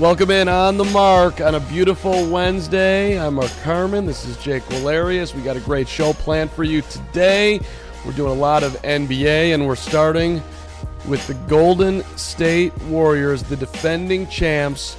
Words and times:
Welcome 0.00 0.30
in 0.30 0.48
on 0.48 0.78
the 0.78 0.84
mark 0.86 1.42
on 1.42 1.56
a 1.56 1.60
beautiful 1.60 2.26
Wednesday. 2.30 3.20
I'm 3.20 3.34
Mark 3.34 3.50
Carman. 3.62 4.06
This 4.06 4.24
is 4.24 4.38
Jake 4.38 4.62
Walarius. 4.62 5.34
We 5.34 5.42
got 5.42 5.58
a 5.58 5.60
great 5.60 5.86
show 5.86 6.14
planned 6.14 6.50
for 6.52 6.64
you 6.64 6.80
today. 6.80 7.60
We're 8.06 8.12
doing 8.12 8.32
a 8.32 8.40
lot 8.40 8.62
of 8.62 8.72
NBA, 8.80 9.52
and 9.52 9.66
we're 9.66 9.76
starting 9.76 10.42
with 11.06 11.26
the 11.26 11.34
Golden 11.50 12.02
State 12.16 12.74
Warriors, 12.84 13.42
the 13.42 13.56
defending 13.56 14.26
champs. 14.28 14.96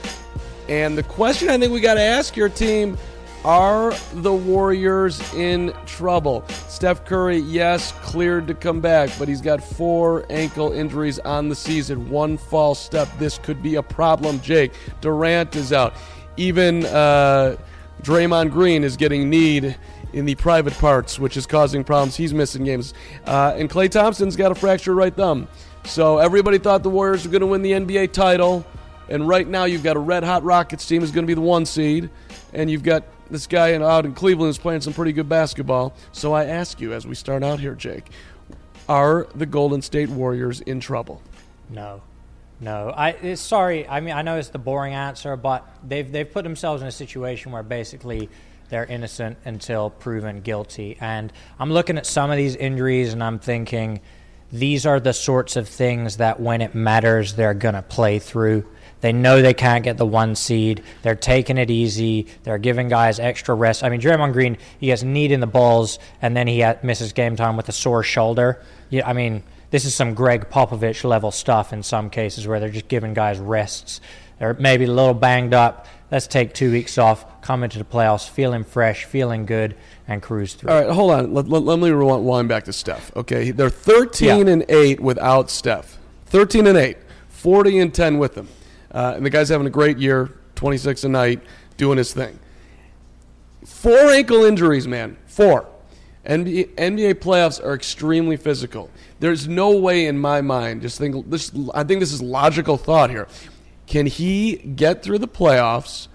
And 0.69 0.95
the 0.95 1.01
question 1.01 1.49
I 1.49 1.57
think 1.57 1.73
we 1.73 1.79
got 1.79 1.95
to 1.95 2.03
ask 2.03 2.37
your 2.37 2.49
team 2.49 2.95
are 3.43 3.93
the 4.13 4.33
Warriors 4.33 5.33
in 5.33 5.73
trouble? 5.85 6.45
Steph 6.67 7.05
Curry, 7.05 7.37
yes, 7.37 7.91
cleared 8.03 8.47
to 8.47 8.53
come 8.53 8.81
back, 8.81 9.09
but 9.17 9.27
he's 9.27 9.41
got 9.41 9.63
four 9.63 10.25
ankle 10.29 10.71
injuries 10.71 11.19
on 11.19 11.49
the 11.49 11.55
season. 11.55 12.09
One 12.09 12.37
false 12.37 12.79
step, 12.79 13.07
this 13.17 13.37
could 13.39 13.63
be 13.63 13.75
a 13.75 13.83
problem. 13.83 14.39
Jake, 14.41 14.73
Durant 15.01 15.55
is 15.55 15.73
out. 15.73 15.93
Even 16.37 16.85
uh, 16.85 17.57
Draymond 18.03 18.51
Green 18.51 18.83
is 18.83 18.95
getting 18.95 19.29
kneed 19.29 19.75
in 20.13 20.25
the 20.25 20.35
private 20.35 20.73
parts, 20.73 21.17
which 21.17 21.37
is 21.37 21.47
causing 21.47 21.83
problems. 21.83 22.15
He's 22.15 22.33
missing 22.33 22.63
games. 22.63 22.93
Uh, 23.25 23.53
and 23.55 23.69
Klay 23.69 23.89
Thompson's 23.89 24.35
got 24.35 24.51
a 24.51 24.55
fractured 24.55 24.95
right 24.95 25.15
thumb. 25.15 25.47
So 25.85 26.19
everybody 26.19 26.57
thought 26.57 26.83
the 26.83 26.89
Warriors 26.89 27.25
were 27.25 27.31
going 27.31 27.41
to 27.41 27.47
win 27.47 27.61
the 27.61 27.71
NBA 27.71 28.13
title. 28.13 28.65
And 29.09 29.27
right 29.27 29.47
now 29.47 29.65
you've 29.65 29.83
got 29.83 29.97
a 29.97 29.99
red 29.99 30.23
hot 30.23 30.43
Rockets 30.43 30.85
team 30.85 31.03
is 31.03 31.11
going 31.11 31.23
to 31.23 31.27
be 31.27 31.33
the 31.33 31.41
one 31.41 31.65
seed. 31.65 32.09
And 32.53 32.69
you've 32.69 32.83
got 32.83 33.03
this 33.31 33.47
guy 33.47 33.73
out 33.75 34.05
in 34.05 34.13
Cleveland 34.13 34.51
is 34.51 34.57
playing 34.57 34.81
some 34.81 34.93
pretty 34.93 35.13
good 35.13 35.29
basketball. 35.29 35.93
So 36.11 36.33
I 36.33 36.45
ask 36.45 36.79
you 36.79 36.93
as 36.93 37.07
we 37.07 37.15
start 37.15 37.43
out 37.43 37.59
here, 37.59 37.73
Jake, 37.73 38.05
are 38.87 39.27
the 39.33 39.45
Golden 39.45 39.81
State 39.81 40.09
Warriors 40.09 40.61
in 40.61 40.79
trouble? 40.79 41.21
No. 41.69 42.01
No, 42.59 42.93
I 42.95 43.33
sorry. 43.33 43.87
I 43.87 44.01
mean, 44.01 44.13
I 44.13 44.21
know 44.21 44.37
it's 44.37 44.49
the 44.49 44.59
boring 44.59 44.93
answer, 44.93 45.35
but 45.35 45.67
they've 45.83 46.09
they've 46.09 46.31
put 46.31 46.43
themselves 46.43 46.83
in 46.83 46.87
a 46.87 46.91
situation 46.91 47.51
where 47.51 47.63
basically 47.63 48.29
they're 48.69 48.85
innocent 48.85 49.37
until 49.45 49.89
proven 49.89 50.41
guilty. 50.41 50.95
And 51.01 51.33
I'm 51.59 51.71
looking 51.71 51.97
at 51.97 52.05
some 52.05 52.29
of 52.29 52.37
these 52.37 52.55
injuries 52.55 53.13
and 53.13 53.23
I'm 53.23 53.39
thinking 53.39 53.99
these 54.51 54.85
are 54.85 54.99
the 54.99 55.13
sorts 55.13 55.55
of 55.55 55.67
things 55.67 56.17
that 56.17 56.39
when 56.39 56.61
it 56.61 56.75
matters, 56.75 57.33
they're 57.33 57.53
going 57.53 57.75
to 57.75 57.81
play 57.81 58.19
through. 58.19 58.65
They 59.01 59.11
know 59.11 59.41
they 59.41 59.53
can't 59.53 59.83
get 59.83 59.97
the 59.97 60.05
one 60.05 60.35
seed. 60.35 60.83
They're 61.01 61.15
taking 61.15 61.57
it 61.57 61.69
easy. 61.69 62.27
They're 62.43 62.57
giving 62.57 62.87
guys 62.87 63.19
extra 63.19 63.53
rest. 63.55 63.83
I 63.83 63.89
mean, 63.89 63.99
Draymond 63.99 64.33
Green, 64.33 64.57
he 64.79 64.87
gets 64.87 65.03
kneed 65.03 65.31
in 65.31 65.39
the 65.39 65.47
balls 65.47 65.99
and 66.21 66.37
then 66.37 66.47
he 66.47 66.63
misses 66.83 67.11
game 67.13 67.35
time 67.35 67.57
with 67.57 67.67
a 67.67 67.73
sore 67.73 68.03
shoulder. 68.03 68.61
Yeah, 68.89 69.07
I 69.07 69.13
mean, 69.13 69.43
this 69.71 69.85
is 69.85 69.95
some 69.95 70.13
Gregg 70.13 70.49
Popovich 70.49 71.03
level 71.03 71.31
stuff 71.31 71.73
in 71.73 71.81
some 71.81 72.09
cases 72.09 72.47
where 72.47 72.59
they're 72.59 72.69
just 72.69 72.87
giving 72.87 73.13
guys 73.13 73.39
rests. 73.39 74.01
They're 74.37 74.53
maybe 74.53 74.85
a 74.85 74.91
little 74.91 75.13
banged 75.13 75.53
up. 75.53 75.87
Let's 76.11 76.27
take 76.27 76.53
two 76.53 76.71
weeks 76.71 76.97
off, 76.97 77.41
come 77.41 77.63
into 77.63 77.77
the 77.77 77.85
playoffs 77.85 78.29
feeling 78.29 78.65
fresh, 78.65 79.05
feeling 79.05 79.45
good, 79.45 79.77
and 80.07 80.21
cruise 80.21 80.55
through. 80.55 80.69
All 80.69 80.81
right, 80.81 80.89
hold 80.89 81.11
on. 81.11 81.33
Let, 81.33 81.47
let, 81.47 81.63
let 81.63 81.79
me 81.79 81.89
rewind 81.89 82.49
back 82.49 82.65
to 82.65 82.73
Steph. 82.73 83.15
Okay, 83.15 83.51
they're 83.51 83.69
13 83.69 84.27
yeah. 84.27 84.53
and 84.53 84.65
8 84.67 84.99
without 84.99 85.49
Steph. 85.49 85.97
13 86.25 86.67
and 86.67 86.77
8, 86.77 86.97
40 87.29 87.79
and 87.79 87.93
10 87.93 88.17
with 88.17 88.35
them. 88.35 88.49
Uh, 88.91 89.13
and 89.15 89.25
the 89.25 89.29
guy's 89.29 89.49
having 89.49 89.67
a 89.67 89.71
great 89.71 89.97
year, 89.97 90.31
26 90.55 91.03
a 91.03 91.09
night, 91.09 91.41
doing 91.77 91.97
his 91.97 92.13
thing. 92.13 92.37
Four 93.65 94.11
ankle 94.11 94.43
injuries, 94.43 94.87
man. 94.87 95.17
Four. 95.25 95.67
NBA, 96.25 96.75
NBA 96.75 97.15
playoffs 97.15 97.63
are 97.63 97.73
extremely 97.73 98.37
physical. 98.37 98.89
There's 99.19 99.47
no 99.47 99.71
way 99.71 100.05
in 100.05 100.19
my 100.19 100.41
mind, 100.41 100.81
just 100.81 100.99
think 100.99 101.29
this 101.29 101.51
I 101.73 101.83
think 101.83 101.99
this 101.99 102.11
is 102.11 102.21
logical 102.21 102.77
thought 102.77 103.09
here. 103.09 103.27
Can 103.87 104.05
he 104.05 104.57
get 104.57 105.01
through 105.03 105.17
the 105.17 105.27
playoffs 105.27 106.07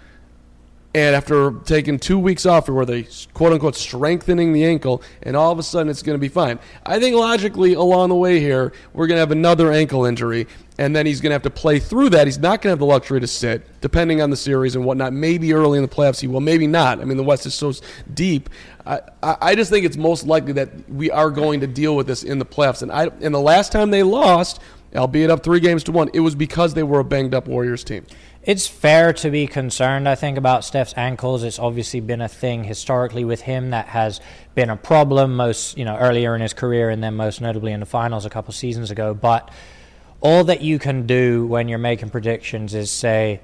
and 0.97 1.15
after 1.15 1.51
taking 1.67 1.99
two 1.99 2.19
weeks 2.19 2.47
off 2.47 2.71
where 2.71 2.87
they 2.87 3.07
quote 3.35 3.53
unquote 3.53 3.77
strengthening 3.77 4.55
the 4.55 4.65
ankle 4.65 5.03
and 5.23 5.37
all 5.37 5.53
of 5.53 5.59
a 5.59 5.63
sudden 5.63 5.91
it's 5.91 6.03
going 6.03 6.15
to 6.15 6.19
be 6.19 6.31
fine. 6.31 6.59
I 6.87 6.99
think 6.99 7.15
logically 7.15 7.75
along 7.75 8.09
the 8.09 8.15
way 8.15 8.41
here 8.41 8.73
we're 8.95 9.07
going 9.07 9.17
to 9.17 9.21
have 9.21 9.31
another 9.31 9.71
ankle 9.71 10.07
injury 10.07 10.47
and 10.79 10.97
then 10.97 11.05
he's 11.05 11.21
going 11.21 11.31
to 11.31 11.35
have 11.35 11.43
to 11.43 11.51
play 11.51 11.81
through 11.81 12.11
that. 12.11 12.27
He's 12.27 12.39
not 12.39 12.63
going 12.63 12.71
to 12.71 12.71
have 12.71 12.79
the 12.79 12.87
luxury 12.87 13.21
to 13.21 13.27
sit 13.27 13.79
depending 13.83 14.23
on 14.23 14.31
the 14.31 14.39
series 14.39 14.75
and 14.75 14.87
whatnot. 14.87 15.13
Maybe 15.13 15.53
early 15.53 15.77
in 15.77 15.85
the 15.85 15.95
playoffs 15.95 16.19
he 16.19 16.29
will 16.29 16.41
maybe 16.41 16.67
not. 16.67 16.99
I 16.99 17.05
mean 17.05 17.19
the 17.19 17.23
west 17.23 17.45
is 17.45 17.53
so 17.53 17.75
deep. 18.15 18.49
I, 18.87 19.01
I 19.23 19.55
just 19.55 19.69
think 19.71 19.85
it's 19.85 19.99
most 19.99 20.25
likely 20.25 20.55
that 20.55 20.89
we 20.89 21.11
are 21.11 21.31
going 21.31 21.61
to 21.61 21.67
deal 21.67 21.95
with 21.95 22.07
this 22.07 22.23
in 22.23 22.39
the 22.39 22.47
playoffs. 22.47 22.81
And 22.81 22.91
I 22.91 23.09
and 23.21 23.35
the 23.35 23.41
last 23.41 23.71
time 23.71 23.91
they 23.91 24.03
lost 24.03 24.61
albeit 24.95 25.29
up 25.29 25.43
three 25.43 25.61
games 25.61 25.85
to 25.85 25.93
one 25.93 26.09
it 26.15 26.21
was 26.21 26.35
because 26.35 26.73
they 26.73 26.83
were 26.83 27.01
a 27.01 27.05
banged 27.05 27.35
up 27.35 27.49
warriors 27.49 27.85
team 27.85 28.07
it's 28.47 28.69
fair 28.69 29.13
to 29.13 29.29
be 29.29 29.49
concerned, 29.49 30.09
I 30.09 30.15
think, 30.15 30.39
about 30.39 30.65
Steph's 30.65 30.95
ankles. 30.97 31.43
It's 31.43 31.59
obviously 31.59 31.99
been 31.99 32.21
a 32.21 32.29
thing 32.29 32.63
historically 32.63 33.25
with 33.25 33.41
him 33.41 33.71
that 33.71 33.89
has 33.89 34.21
been 34.55 34.71
a 34.71 34.77
problem 34.77 35.35
most, 35.35 35.77
you 35.77 35.85
know, 35.85 35.97
earlier 35.97 36.37
in 36.37 36.41
his 36.41 36.55
career 36.55 36.89
and 36.89 37.03
then 37.03 37.17
most 37.17 37.41
notably 37.41 37.73
in 37.73 37.81
the 37.81 37.87
finals 37.87 38.25
a 38.25 38.31
couple 38.31 38.55
seasons 38.55 38.93
ago. 38.93 39.15
But 39.15 39.51
all 40.21 40.45
that 40.45 40.63
you 40.63 40.79
can 40.79 41.09
do 41.09 41.45
when 41.45 41.67
you're 41.67 41.81
making 41.81 42.11
predictions 42.11 42.73
is 42.73 42.89
say, 42.89 43.41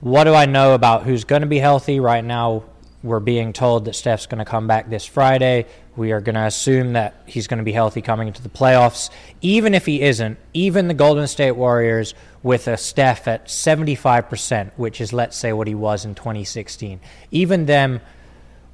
what 0.00 0.24
do 0.24 0.34
I 0.34 0.44
know 0.44 0.74
about 0.74 1.04
who's 1.04 1.24
going 1.24 1.42
to 1.42 1.48
be 1.48 1.58
healthy 1.58 1.98
right 1.98 2.22
now? 2.22 2.64
We're 3.02 3.18
being 3.18 3.52
told 3.52 3.86
that 3.86 3.96
Steph's 3.96 4.26
going 4.26 4.40
to 4.40 4.44
come 4.44 4.66
back 4.66 4.90
this 4.90 5.06
Friday. 5.06 5.66
We 5.96 6.12
are 6.12 6.20
going 6.20 6.34
to 6.34 6.44
assume 6.44 6.92
that 6.92 7.22
he's 7.26 7.46
going 7.46 7.58
to 7.58 7.64
be 7.64 7.72
healthy 7.72 8.02
coming 8.02 8.28
into 8.28 8.42
the 8.42 8.48
playoffs. 8.48 9.10
Even 9.40 9.74
if 9.74 9.86
he 9.86 10.02
isn't, 10.02 10.38
even 10.52 10.86
the 10.86 10.94
Golden 10.94 11.26
State 11.26 11.52
Warriors 11.52 12.14
with 12.42 12.66
a 12.66 12.76
Steph 12.76 13.28
at 13.28 13.46
75%, 13.46 14.72
which 14.76 15.00
is, 15.00 15.12
let's 15.12 15.36
say, 15.36 15.52
what 15.52 15.66
he 15.66 15.74
was 15.74 16.04
in 16.04 16.14
2016, 16.14 17.00
even 17.30 17.66
them 17.66 18.00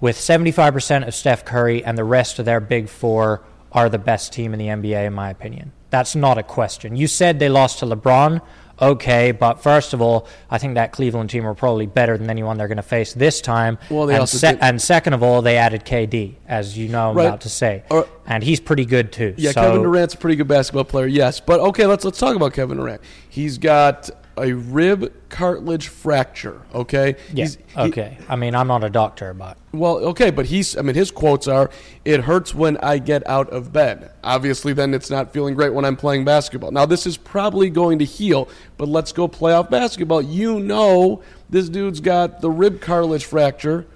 with 0.00 0.16
75% 0.16 1.06
of 1.06 1.14
Steph 1.14 1.44
Curry 1.44 1.84
and 1.84 1.98
the 1.98 2.04
rest 2.04 2.38
of 2.38 2.44
their 2.44 2.60
big 2.60 2.88
four 2.88 3.42
are 3.72 3.88
the 3.88 3.98
best 3.98 4.32
team 4.32 4.52
in 4.52 4.58
the 4.58 4.66
NBA, 4.66 5.06
in 5.06 5.12
my 5.12 5.30
opinion. 5.30 5.72
That's 5.90 6.14
not 6.14 6.38
a 6.38 6.42
question. 6.42 6.96
You 6.96 7.06
said 7.06 7.38
they 7.38 7.48
lost 7.48 7.80
to 7.80 7.86
LeBron 7.86 8.40
okay. 8.80 9.32
But 9.32 9.62
first 9.62 9.92
of 9.92 10.00
all, 10.00 10.26
I 10.50 10.58
think 10.58 10.74
that 10.74 10.92
Cleveland 10.92 11.30
team 11.30 11.46
are 11.46 11.54
probably 11.54 11.86
better 11.86 12.16
than 12.18 12.30
anyone 12.30 12.58
they're 12.58 12.68
going 12.68 12.76
to 12.76 12.82
face 12.82 13.12
this 13.12 13.40
time. 13.40 13.78
Well, 13.90 14.06
they 14.06 14.14
and, 14.14 14.20
also 14.20 14.38
se- 14.38 14.58
and 14.60 14.80
second 14.80 15.12
of 15.12 15.22
all, 15.22 15.42
they 15.42 15.56
added 15.56 15.84
KD, 15.84 16.34
as 16.46 16.76
you 16.76 16.88
know 16.88 17.10
I'm 17.10 17.16
right. 17.16 17.26
about 17.26 17.40
to 17.42 17.48
say, 17.48 17.84
or, 17.90 18.08
and 18.26 18.42
he's 18.42 18.60
pretty 18.60 18.84
good 18.84 19.12
too. 19.12 19.34
Yeah, 19.36 19.52
so. 19.52 19.62
Kevin 19.62 19.82
Durant's 19.82 20.14
a 20.14 20.18
pretty 20.18 20.36
good 20.36 20.48
basketball 20.48 20.84
player. 20.84 21.06
Yes, 21.06 21.40
but 21.40 21.60
okay, 21.60 21.86
let's 21.86 22.04
let's 22.04 22.18
talk 22.18 22.36
about 22.36 22.52
Kevin 22.52 22.78
Durant. 22.78 23.02
He's 23.28 23.58
got 23.58 24.10
a 24.42 24.52
rib 24.54 25.12
cartilage 25.28 25.88
fracture. 25.88 26.60
Okay. 26.74 27.16
Yeah. 27.32 27.44
He's, 27.44 27.58
okay. 27.76 28.16
He, 28.18 28.24
I 28.28 28.36
mean, 28.36 28.54
I'm 28.54 28.66
not 28.68 28.84
a 28.84 28.90
doctor, 28.90 29.34
but 29.34 29.56
well, 29.72 29.96
okay, 29.98 30.30
but 30.30 30.46
he's. 30.46 30.76
I 30.76 30.82
mean, 30.82 30.94
his 30.94 31.10
quotes 31.10 31.46
are, 31.46 31.70
"It 32.04 32.20
hurts 32.22 32.54
when 32.54 32.76
I 32.78 32.98
get 32.98 33.26
out 33.26 33.50
of 33.50 33.72
bed." 33.72 34.10
Obviously, 34.24 34.72
then 34.72 34.94
it's 34.94 35.10
not 35.10 35.32
feeling 35.32 35.54
great 35.54 35.74
when 35.74 35.84
I'm 35.84 35.96
playing 35.96 36.24
basketball. 36.24 36.70
Now, 36.70 36.86
this 36.86 37.06
is 37.06 37.16
probably 37.16 37.68
going 37.70 37.98
to 37.98 38.04
heal, 38.04 38.48
but 38.76 38.88
let's 38.88 39.12
go 39.12 39.28
playoff 39.28 39.68
basketball. 39.70 40.22
You 40.22 40.60
know, 40.60 41.22
this 41.50 41.68
dude's 41.68 42.00
got 42.00 42.40
the 42.40 42.50
rib 42.50 42.80
cartilage 42.80 43.24
fracture. 43.24 43.86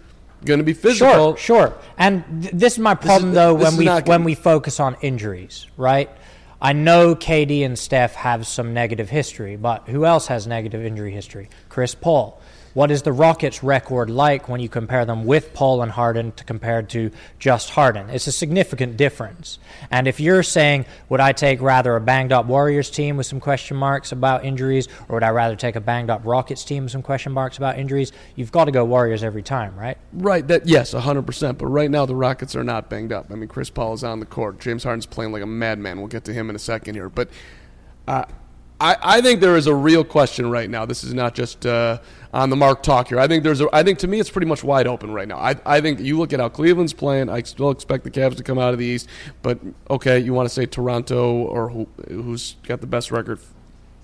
going 0.44 0.58
to 0.58 0.64
be 0.64 0.72
physical. 0.72 1.36
Sure, 1.36 1.36
sure. 1.36 1.74
And 1.96 2.24
th- 2.42 2.52
this 2.52 2.72
is 2.72 2.78
my 2.80 2.96
problem 2.96 3.28
is- 3.30 3.34
though 3.36 3.54
when 3.54 3.76
we 3.76 3.86
when 3.86 4.02
gonna- 4.02 4.24
we 4.24 4.34
focus 4.34 4.80
on 4.80 4.96
injuries, 5.00 5.68
right? 5.76 6.10
I 6.64 6.74
know 6.74 7.16
KD 7.16 7.66
and 7.66 7.76
Steph 7.76 8.14
have 8.14 8.46
some 8.46 8.72
negative 8.72 9.10
history, 9.10 9.56
but 9.56 9.88
who 9.88 10.06
else 10.06 10.28
has 10.28 10.46
negative 10.46 10.84
injury 10.84 11.10
history? 11.10 11.50
Chris 11.68 11.96
Paul. 11.96 12.40
What 12.74 12.90
is 12.90 13.02
the 13.02 13.12
Rockets' 13.12 13.62
record 13.62 14.08
like 14.08 14.48
when 14.48 14.60
you 14.60 14.68
compare 14.68 15.04
them 15.04 15.26
with 15.26 15.52
Paul 15.52 15.82
and 15.82 15.92
Harden 15.92 16.32
to 16.32 16.44
compared 16.44 16.88
to 16.90 17.10
just 17.38 17.68
Harden? 17.70 18.08
It's 18.08 18.26
a 18.26 18.32
significant 18.32 18.96
difference. 18.96 19.58
And 19.90 20.08
if 20.08 20.20
you're 20.20 20.42
saying, 20.42 20.86
would 21.10 21.20
I 21.20 21.32
take 21.32 21.60
rather 21.60 21.94
a 21.96 22.00
banged 22.00 22.32
up 22.32 22.46
Warriors 22.46 22.88
team 22.88 23.18
with 23.18 23.26
some 23.26 23.40
question 23.40 23.76
marks 23.76 24.10
about 24.12 24.46
injuries, 24.46 24.88
or 25.08 25.16
would 25.16 25.22
I 25.22 25.30
rather 25.30 25.54
take 25.54 25.76
a 25.76 25.80
banged 25.80 26.08
up 26.08 26.22
Rockets 26.24 26.64
team 26.64 26.84
with 26.84 26.92
some 26.92 27.02
question 27.02 27.32
marks 27.32 27.58
about 27.58 27.78
injuries? 27.78 28.10
You've 28.36 28.52
got 28.52 28.64
to 28.64 28.72
go 28.72 28.86
Warriors 28.86 29.22
every 29.22 29.42
time, 29.42 29.76
right? 29.76 29.98
Right. 30.14 30.46
That 30.48 30.66
yes, 30.66 30.92
hundred 30.92 31.26
percent. 31.26 31.58
But 31.58 31.66
right 31.66 31.90
now 31.90 32.06
the 32.06 32.16
Rockets 32.16 32.56
are 32.56 32.64
not 32.64 32.88
banged 32.88 33.12
up. 33.12 33.26
I 33.30 33.34
mean, 33.34 33.48
Chris 33.48 33.68
Paul 33.68 33.92
is 33.92 34.02
on 34.02 34.20
the 34.20 34.26
court. 34.26 34.60
James 34.60 34.84
Harden's 34.84 35.04
playing 35.04 35.32
like 35.32 35.42
a 35.42 35.46
madman. 35.46 35.98
We'll 35.98 36.08
get 36.08 36.24
to 36.24 36.32
him 36.32 36.48
in 36.48 36.56
a 36.56 36.58
second 36.58 36.94
here. 36.94 37.10
But 37.10 37.28
uh, 38.08 38.24
I, 38.82 38.96
I 39.00 39.20
think 39.20 39.40
there 39.40 39.56
is 39.56 39.68
a 39.68 39.74
real 39.74 40.02
question 40.02 40.50
right 40.50 40.68
now. 40.68 40.84
This 40.84 41.04
is 41.04 41.14
not 41.14 41.36
just 41.36 41.64
uh, 41.64 42.00
on 42.32 42.50
the 42.50 42.56
mark 42.56 42.82
talk 42.82 43.08
here. 43.08 43.20
I 43.20 43.28
think 43.28 43.44
there's 43.44 43.60
a. 43.60 43.68
I 43.72 43.84
think 43.84 44.00
to 44.00 44.08
me 44.08 44.18
it's 44.18 44.28
pretty 44.28 44.48
much 44.48 44.64
wide 44.64 44.88
open 44.88 45.12
right 45.12 45.28
now. 45.28 45.38
I, 45.38 45.54
I 45.64 45.80
think 45.80 46.00
you 46.00 46.18
look 46.18 46.32
at 46.32 46.40
how 46.40 46.48
Cleveland's 46.48 46.92
playing. 46.92 47.28
I 47.28 47.42
still 47.42 47.70
expect 47.70 48.02
the 48.02 48.10
Cavs 48.10 48.36
to 48.38 48.42
come 48.42 48.58
out 48.58 48.72
of 48.72 48.80
the 48.80 48.84
East. 48.84 49.08
But 49.40 49.60
okay, 49.88 50.18
you 50.18 50.34
want 50.34 50.48
to 50.48 50.54
say 50.54 50.66
Toronto 50.66 51.32
or 51.32 51.68
who, 51.68 51.88
who's 52.08 52.56
got 52.66 52.80
the 52.80 52.88
best 52.88 53.12
record? 53.12 53.38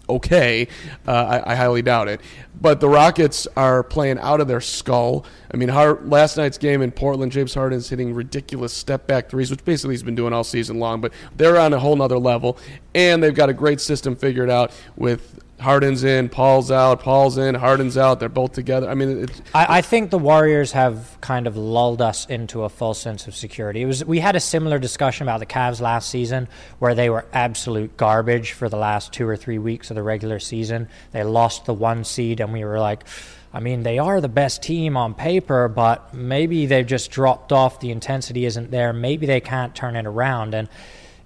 Okay. 0.09 0.69
Uh, 1.07 1.41
I, 1.45 1.53
I 1.53 1.55
highly 1.55 1.83
doubt 1.83 2.09
it. 2.09 2.21
But 2.61 2.81
the 2.81 2.89
Rockets 2.89 3.47
are 3.57 3.83
playing 3.83 4.19
out 4.19 4.41
of 4.41 4.49
their 4.49 4.61
skull. 4.61 5.25
I 5.53 5.57
mean, 5.57 5.69
Har- 5.69 6.01
last 6.03 6.37
night's 6.37 6.59
game 6.59 6.83
in 6.83 6.91
Portland, 6.91 7.31
James 7.31 7.55
Harden 7.55 7.79
is 7.79 7.89
hitting 7.89 8.15
ridiculous 8.15 8.73
step 8.73 9.07
back 9.07 9.29
threes, 9.29 9.51
which 9.51 9.65
basically 9.65 9.95
he's 9.95 10.03
been 10.03 10.17
doing 10.17 10.33
all 10.33 10.45
season 10.45 10.79
long. 10.79 11.01
But 11.01 11.13
they're 11.37 11.59
on 11.59 11.73
a 11.73 11.79
whole 11.79 11.95
nother 11.97 12.19
level, 12.19 12.59
and 12.95 13.23
they've 13.23 13.35
got 13.35 13.49
a 13.49 13.55
great 13.55 13.81
system 13.81 14.17
figured 14.17 14.51
out 14.51 14.73
with. 14.97 15.41
Harden's 15.61 16.05
in, 16.05 16.29
Paul's 16.29 16.71
out, 16.71 17.01
Paul's 17.01 17.37
in, 17.37 17.55
Harden's 17.55 17.97
out. 17.97 18.21
They're 18.21 18.29
both 18.29 18.53
together. 18.53 18.89
I 18.89 18.95
mean, 18.95 19.25
it's, 19.25 19.43
I, 19.53 19.79
I 19.79 19.83
think 19.83 20.11
the 20.11 20.19
Warriors 20.19 20.73
have 20.73 21.19
kind 21.21 21.47
of 21.47 21.57
lulled 21.57 22.01
us 22.01 22.27
into 22.27 22.63
a 22.63 22.69
false 22.69 23.01
sense 23.01 23.27
of 23.27 23.35
security. 23.35 23.83
It 23.83 23.87
was 23.87 24.05
we 24.05 24.21
had 24.21 24.37
a 24.37 24.41
similar 24.41 24.79
discussion 24.79 25.25
about 25.25 25.41
the 25.41 25.47
Cavs 25.47 25.81
last 25.81 26.09
season, 26.09 26.49
where 26.79 26.95
they 26.95 27.11
were 27.11 27.27
absolute 27.33 27.97
garbage 27.97 28.53
for 28.53 28.69
the 28.69 28.77
last 28.77 29.13
two 29.13 29.29
or 29.29 29.37
three 29.37 29.59
weeks 29.59 29.91
of 29.91 29.97
the 29.97 30.03
regular 30.03 30.39
season. 30.39 30.89
They 31.13 31.25
lost 31.25 31.65
the 31.65 31.75
one 31.75 32.05
seed, 32.05 32.41
and 32.41 32.53
we 32.53 32.65
were 32.65 32.81
like. 32.81 33.05
I 33.51 33.61
mean, 33.61 33.83
they 33.83 33.99
are 33.99 34.21
the 34.21 34.29
best 34.29 34.63
team 34.63 34.95
on 34.99 35.15
paper, 35.15 35.69
but 35.69 36.13
maybe 36.13 36.67
they've 36.67 36.87
just 36.87 37.11
dropped 37.11 37.51
off. 37.51 37.81
The 37.81 37.91
intensity 37.91 38.45
isn't 38.45 38.71
there. 38.71 38.93
Maybe 38.93 39.25
they 39.25 39.41
can't 39.41 39.75
turn 39.75 39.97
it 39.97 40.05
around. 40.05 40.53
And 40.53 40.69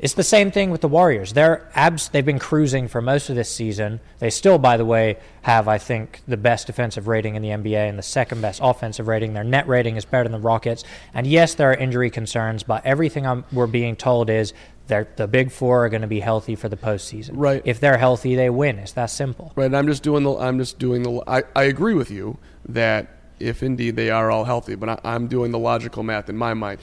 it's 0.02 0.14
the 0.14 0.24
same 0.24 0.50
thing 0.50 0.70
with 0.70 0.80
the 0.80 0.88
Warriors. 0.88 1.32
They're 1.32 1.70
abs- 1.76 2.08
they've 2.08 2.26
been 2.26 2.40
cruising 2.40 2.88
for 2.88 3.00
most 3.00 3.30
of 3.30 3.36
this 3.36 3.48
season. 3.48 4.00
They 4.18 4.30
still, 4.30 4.58
by 4.58 4.76
the 4.76 4.84
way, 4.84 5.16
have 5.42 5.68
I 5.68 5.78
think 5.78 6.22
the 6.26 6.36
best 6.36 6.66
defensive 6.66 7.06
rating 7.06 7.36
in 7.36 7.42
the 7.42 7.50
NBA 7.50 7.88
and 7.88 7.96
the 7.96 8.02
second 8.02 8.42
best 8.42 8.58
offensive 8.62 9.06
rating. 9.06 9.32
Their 9.32 9.44
net 9.44 9.68
rating 9.68 9.94
is 9.94 10.04
better 10.04 10.24
than 10.24 10.32
the 10.32 10.40
Rockets. 10.40 10.82
And 11.14 11.24
yes, 11.24 11.54
there 11.54 11.70
are 11.70 11.74
injury 11.74 12.10
concerns, 12.10 12.64
but 12.64 12.84
everything 12.84 13.24
I'm, 13.28 13.44
we're 13.52 13.68
being 13.68 13.94
told 13.94 14.28
is 14.28 14.52
the 14.88 15.28
big 15.30 15.52
four 15.52 15.86
are 15.86 15.88
going 15.88 16.02
to 16.02 16.08
be 16.08 16.20
healthy 16.20 16.56
for 16.56 16.68
the 16.68 16.76
postseason. 16.76 17.30
Right. 17.34 17.62
If 17.64 17.78
they're 17.78 17.96
healthy, 17.96 18.34
they 18.34 18.50
win. 18.50 18.80
It's 18.80 18.92
that 18.92 19.06
simple. 19.06 19.52
Right, 19.54 19.66
and 19.66 19.76
I'm 19.76 19.86
just 19.86 20.02
doing 20.02 20.24
the. 20.24 20.36
I'm 20.36 20.58
just 20.58 20.80
doing 20.80 21.04
the. 21.04 21.22
I, 21.28 21.44
I 21.54 21.62
agree 21.62 21.94
with 21.94 22.10
you 22.10 22.38
that 22.68 23.08
if 23.38 23.62
indeed 23.62 23.96
they 23.96 24.10
are 24.10 24.30
all 24.30 24.44
healthy, 24.44 24.74
but 24.74 24.88
I, 24.88 25.00
I'm 25.04 25.28
doing 25.28 25.52
the 25.52 25.58
logical 25.58 26.02
math 26.02 26.28
in 26.28 26.36
my 26.36 26.54
mind. 26.54 26.80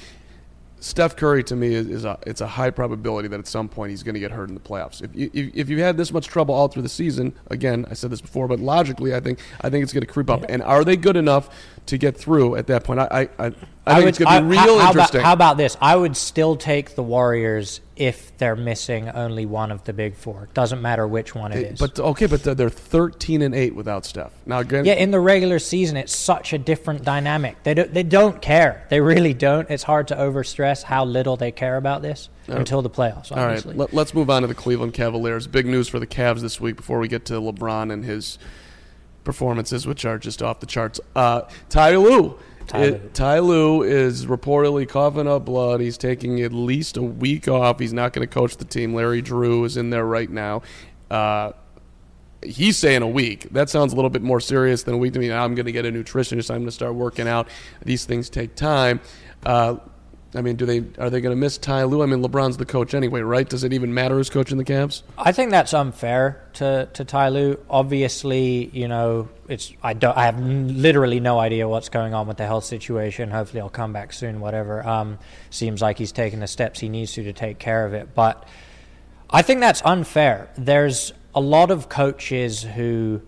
Steph 0.80 1.16
Curry 1.16 1.44
to 1.44 1.56
me 1.56 1.74
is, 1.74 1.88
is 1.88 2.06
a 2.06 2.18
it's 2.26 2.42
a 2.42 2.48
high 2.48 2.70
probability 2.70 3.28
that 3.28 3.40
at 3.40 3.48
some 3.48 3.68
point 3.68 3.92
he's 3.92 4.04
going 4.04 4.14
to 4.14 4.20
get 4.20 4.32
hurt 4.32 4.50
in 4.50 4.56
the 4.56 4.62
playoffs. 4.62 5.02
If 5.04 5.16
you 5.16 5.30
if, 5.34 5.56
if 5.56 5.70
you 5.70 5.82
had 5.82 5.98
this 5.98 6.14
much 6.14 6.28
trouble 6.28 6.56
all 6.56 6.68
through 6.68 6.84
the 6.84 6.90
season, 6.90 7.34
again 7.48 7.86
I 7.90 7.94
said 7.94 8.12
this 8.12 8.22
before, 8.22 8.48
but 8.48 8.60
logically 8.60 9.14
I 9.14 9.20
think 9.20 9.40
I 9.62 9.70
think 9.70 9.84
it's 9.84 9.94
going 9.94 10.06
to 10.06 10.12
creep 10.12 10.30
up. 10.30 10.46
And 10.48 10.64
are 10.64 10.84
they 10.84 10.96
good 10.96 11.18
enough 11.18 11.50
to 11.90 11.98
get 11.98 12.18
through 12.18 12.56
at 12.56 12.68
that 12.68 12.84
point? 12.84 13.00
I 13.00 13.30
I, 13.38 13.46
I, 13.48 13.52
I 13.86 13.96
think 13.96 14.10
it's 14.10 14.20
going 14.20 14.34
to 14.34 14.42
be 14.42 14.48
real 14.48 14.60
how, 14.60 14.80
how 14.80 14.88
interesting. 14.88 15.20
About, 15.20 15.28
how 15.28 15.34
about 15.34 15.58
this? 15.58 15.78
I 15.82 15.96
would 15.96 16.16
still 16.16 16.56
take 16.56 16.96
the 16.96 17.04
Warriors 17.04 17.82
if 17.96 18.38
they're 18.38 18.56
missing 18.56 19.10
only 19.10 19.46
one 19.46 19.72
of 19.72 19.84
the 19.84 19.94
big 19.94 20.16
four. 20.16 20.48
Doesn't 20.54 20.82
matter 20.82 21.08
which 21.08 21.36
one 21.36 21.52
it 21.52 21.58
eh, 21.58 21.70
is. 21.70 21.80
but 21.80 22.00
okay, 22.00 22.28
but 22.28 22.44
they're 22.44 22.70
13 22.70 23.42
and 23.42 23.54
eight 23.54 23.76
without 23.76 24.06
Steph. 24.06 24.32
Now 24.46 24.60
again, 24.60 24.86
Yeah, 24.86 24.94
in 24.94 25.12
the 25.12 25.20
regular 25.20 25.60
season, 25.60 25.98
it's 25.98 26.16
such 26.16 26.54
a 26.54 26.58
different 26.58 27.04
dynamic. 27.04 27.62
They 27.64 27.74
don't, 27.74 27.94
they 27.94 28.04
don't 28.04 28.42
care. 28.42 28.86
They 28.90 29.02
really 29.02 29.34
don't. 29.34 29.70
It's 29.70 29.84
hard 29.84 30.08
to 30.10 30.16
overstress 30.16 30.84
how 30.84 31.06
little 31.06 31.36
they 31.36 31.52
care 31.52 31.78
about 31.78 32.02
this 32.02 32.30
oh. 32.48 32.56
until 32.56 32.82
the 32.82 32.90
playoffs, 32.90 33.32
All 33.32 33.38
right, 33.38 33.58
obviously. 33.58 33.76
let, 33.76 33.94
us 33.94 34.14
move 34.14 34.30
on 34.30 34.44
to 34.44 34.48
the 34.48 34.56
Cleveland 34.56 34.94
Cavaliers. 34.94 35.48
Big 35.48 35.66
news 35.66 35.88
for 35.88 36.00
the 36.00 36.08
Cavs 36.08 36.42
this 36.42 36.62
week 36.62 36.78
before 36.78 37.00
we 37.00 37.08
get 37.08 37.26
to 37.26 37.34
LeBron 37.34 37.92
and 37.92 38.06
his 38.06 38.38
performances, 39.24 39.86
which 39.88 40.06
are 40.06 40.18
just 40.18 40.42
off 40.42 40.60
the 40.60 40.66
charts. 40.66 41.00
Uh, 41.16 41.42
Ty 41.70 41.96
Lue. 41.98 42.38
Ty 42.68 42.84
It- 42.84 43.14
Ty 43.14 43.40
Lue 43.40 43.82
is 43.84 44.26
reportedly 44.28 44.88
coughing 44.88 45.28
up 45.28 45.46
blood. 45.46 45.82
He's 45.82 45.98
taking 45.98 46.42
at 46.42 46.54
least 46.54 46.98
a 46.98 47.02
week 47.02 47.48
off. 47.48 47.80
He's 47.80 47.94
not 47.94 48.14
going 48.14 48.28
to 48.28 48.32
coach 48.34 48.58
the 48.58 48.66
team. 48.66 48.94
Larry 48.94 49.22
Drew 49.22 49.64
is 49.66 49.76
in 49.78 49.90
there 49.90 50.06
right 50.06 50.30
now. 50.30 50.62
Uh, 51.10 51.54
he's 52.44 52.78
saying 52.78 53.02
a 53.02 53.08
week. 53.08 53.48
That 53.52 53.70
sounds 53.70 53.92
a 53.92 53.96
little 53.96 54.12
bit 54.12 54.22
more 54.22 54.40
serious 54.40 54.84
than 54.84 54.94
a 54.94 54.98
week 54.98 55.14
to 55.14 55.20
me. 55.20 55.32
I'm 55.32 55.56
going 55.56 55.66
to 55.66 55.72
get 55.72 55.86
a 55.86 55.92
nutritionist. 55.92 56.50
I'm 56.52 56.58
going 56.58 56.68
to 56.68 56.72
start 56.72 56.94
working 56.94 57.28
out. 57.28 57.50
These 57.84 58.06
things 58.06 58.30
take 58.30 58.56
time. 58.56 59.02
Uh, 59.46 59.78
I 60.36 60.42
mean, 60.42 60.58
do 60.58 60.66
they 60.66 60.84
are 61.00 61.10
they 61.10 61.22
going 61.22 61.36
to 61.36 61.40
miss 61.40 61.58
Ty 61.58 61.86
Lue? 61.86 62.04
I 62.04 62.06
mean, 62.06 62.22
LeBron's 62.22 62.58
the 62.58 62.66
coach 62.66 62.94
anyway, 62.94 63.22
right? 63.22 63.50
Does 63.50 63.64
it 63.64 63.74
even 63.74 63.94
matter 63.94 64.16
who's 64.16 64.30
coaching 64.30 64.58
the 64.58 64.66
Cavs? 64.66 65.02
I 65.18 65.32
think 65.32 65.50
that's 65.50 65.74
unfair 65.74 66.44
to 66.54 66.88
to 66.94 67.04
Ty 67.04 67.30
Lue. 67.30 67.60
Obviously, 67.70 68.70
you 68.72 68.88
know, 68.88 69.30
it's 69.48 69.74
I 69.82 69.94
don't 69.94 70.16
I 70.16 70.26
have 70.26 70.40
literally 70.40 71.20
no 71.20 71.40
idea 71.40 71.68
what's 71.68 71.90
going 71.90 72.14
on 72.14 72.28
with 72.28 72.38
the 72.38 72.46
health 72.46 72.66
situation. 72.66 73.32
Hopefully, 73.32 73.62
I'll 73.62 73.70
come 73.70 73.92
back 73.92 74.14
soon. 74.14 74.40
Whatever. 74.40 74.88
Um, 74.88 75.18
seems 75.50 75.82
like 75.82 75.98
he's 75.98 76.12
taking 76.12 76.40
the 76.40 76.48
steps 76.48 76.80
he 76.80 76.90
needs 76.90 77.14
to 77.14 77.24
to 77.24 77.34
take 77.34 77.58
care 77.58 77.86
of 77.86 77.94
it. 77.94 78.14
But 78.14 78.48
I 79.32 79.42
think 79.42 79.62
that's 79.62 79.82
unfair. 79.84 80.50
There's 80.58 81.12
a 81.34 81.42
lot 81.42 81.72
of 81.72 81.90
coaches 81.90 82.62
who 82.62 83.22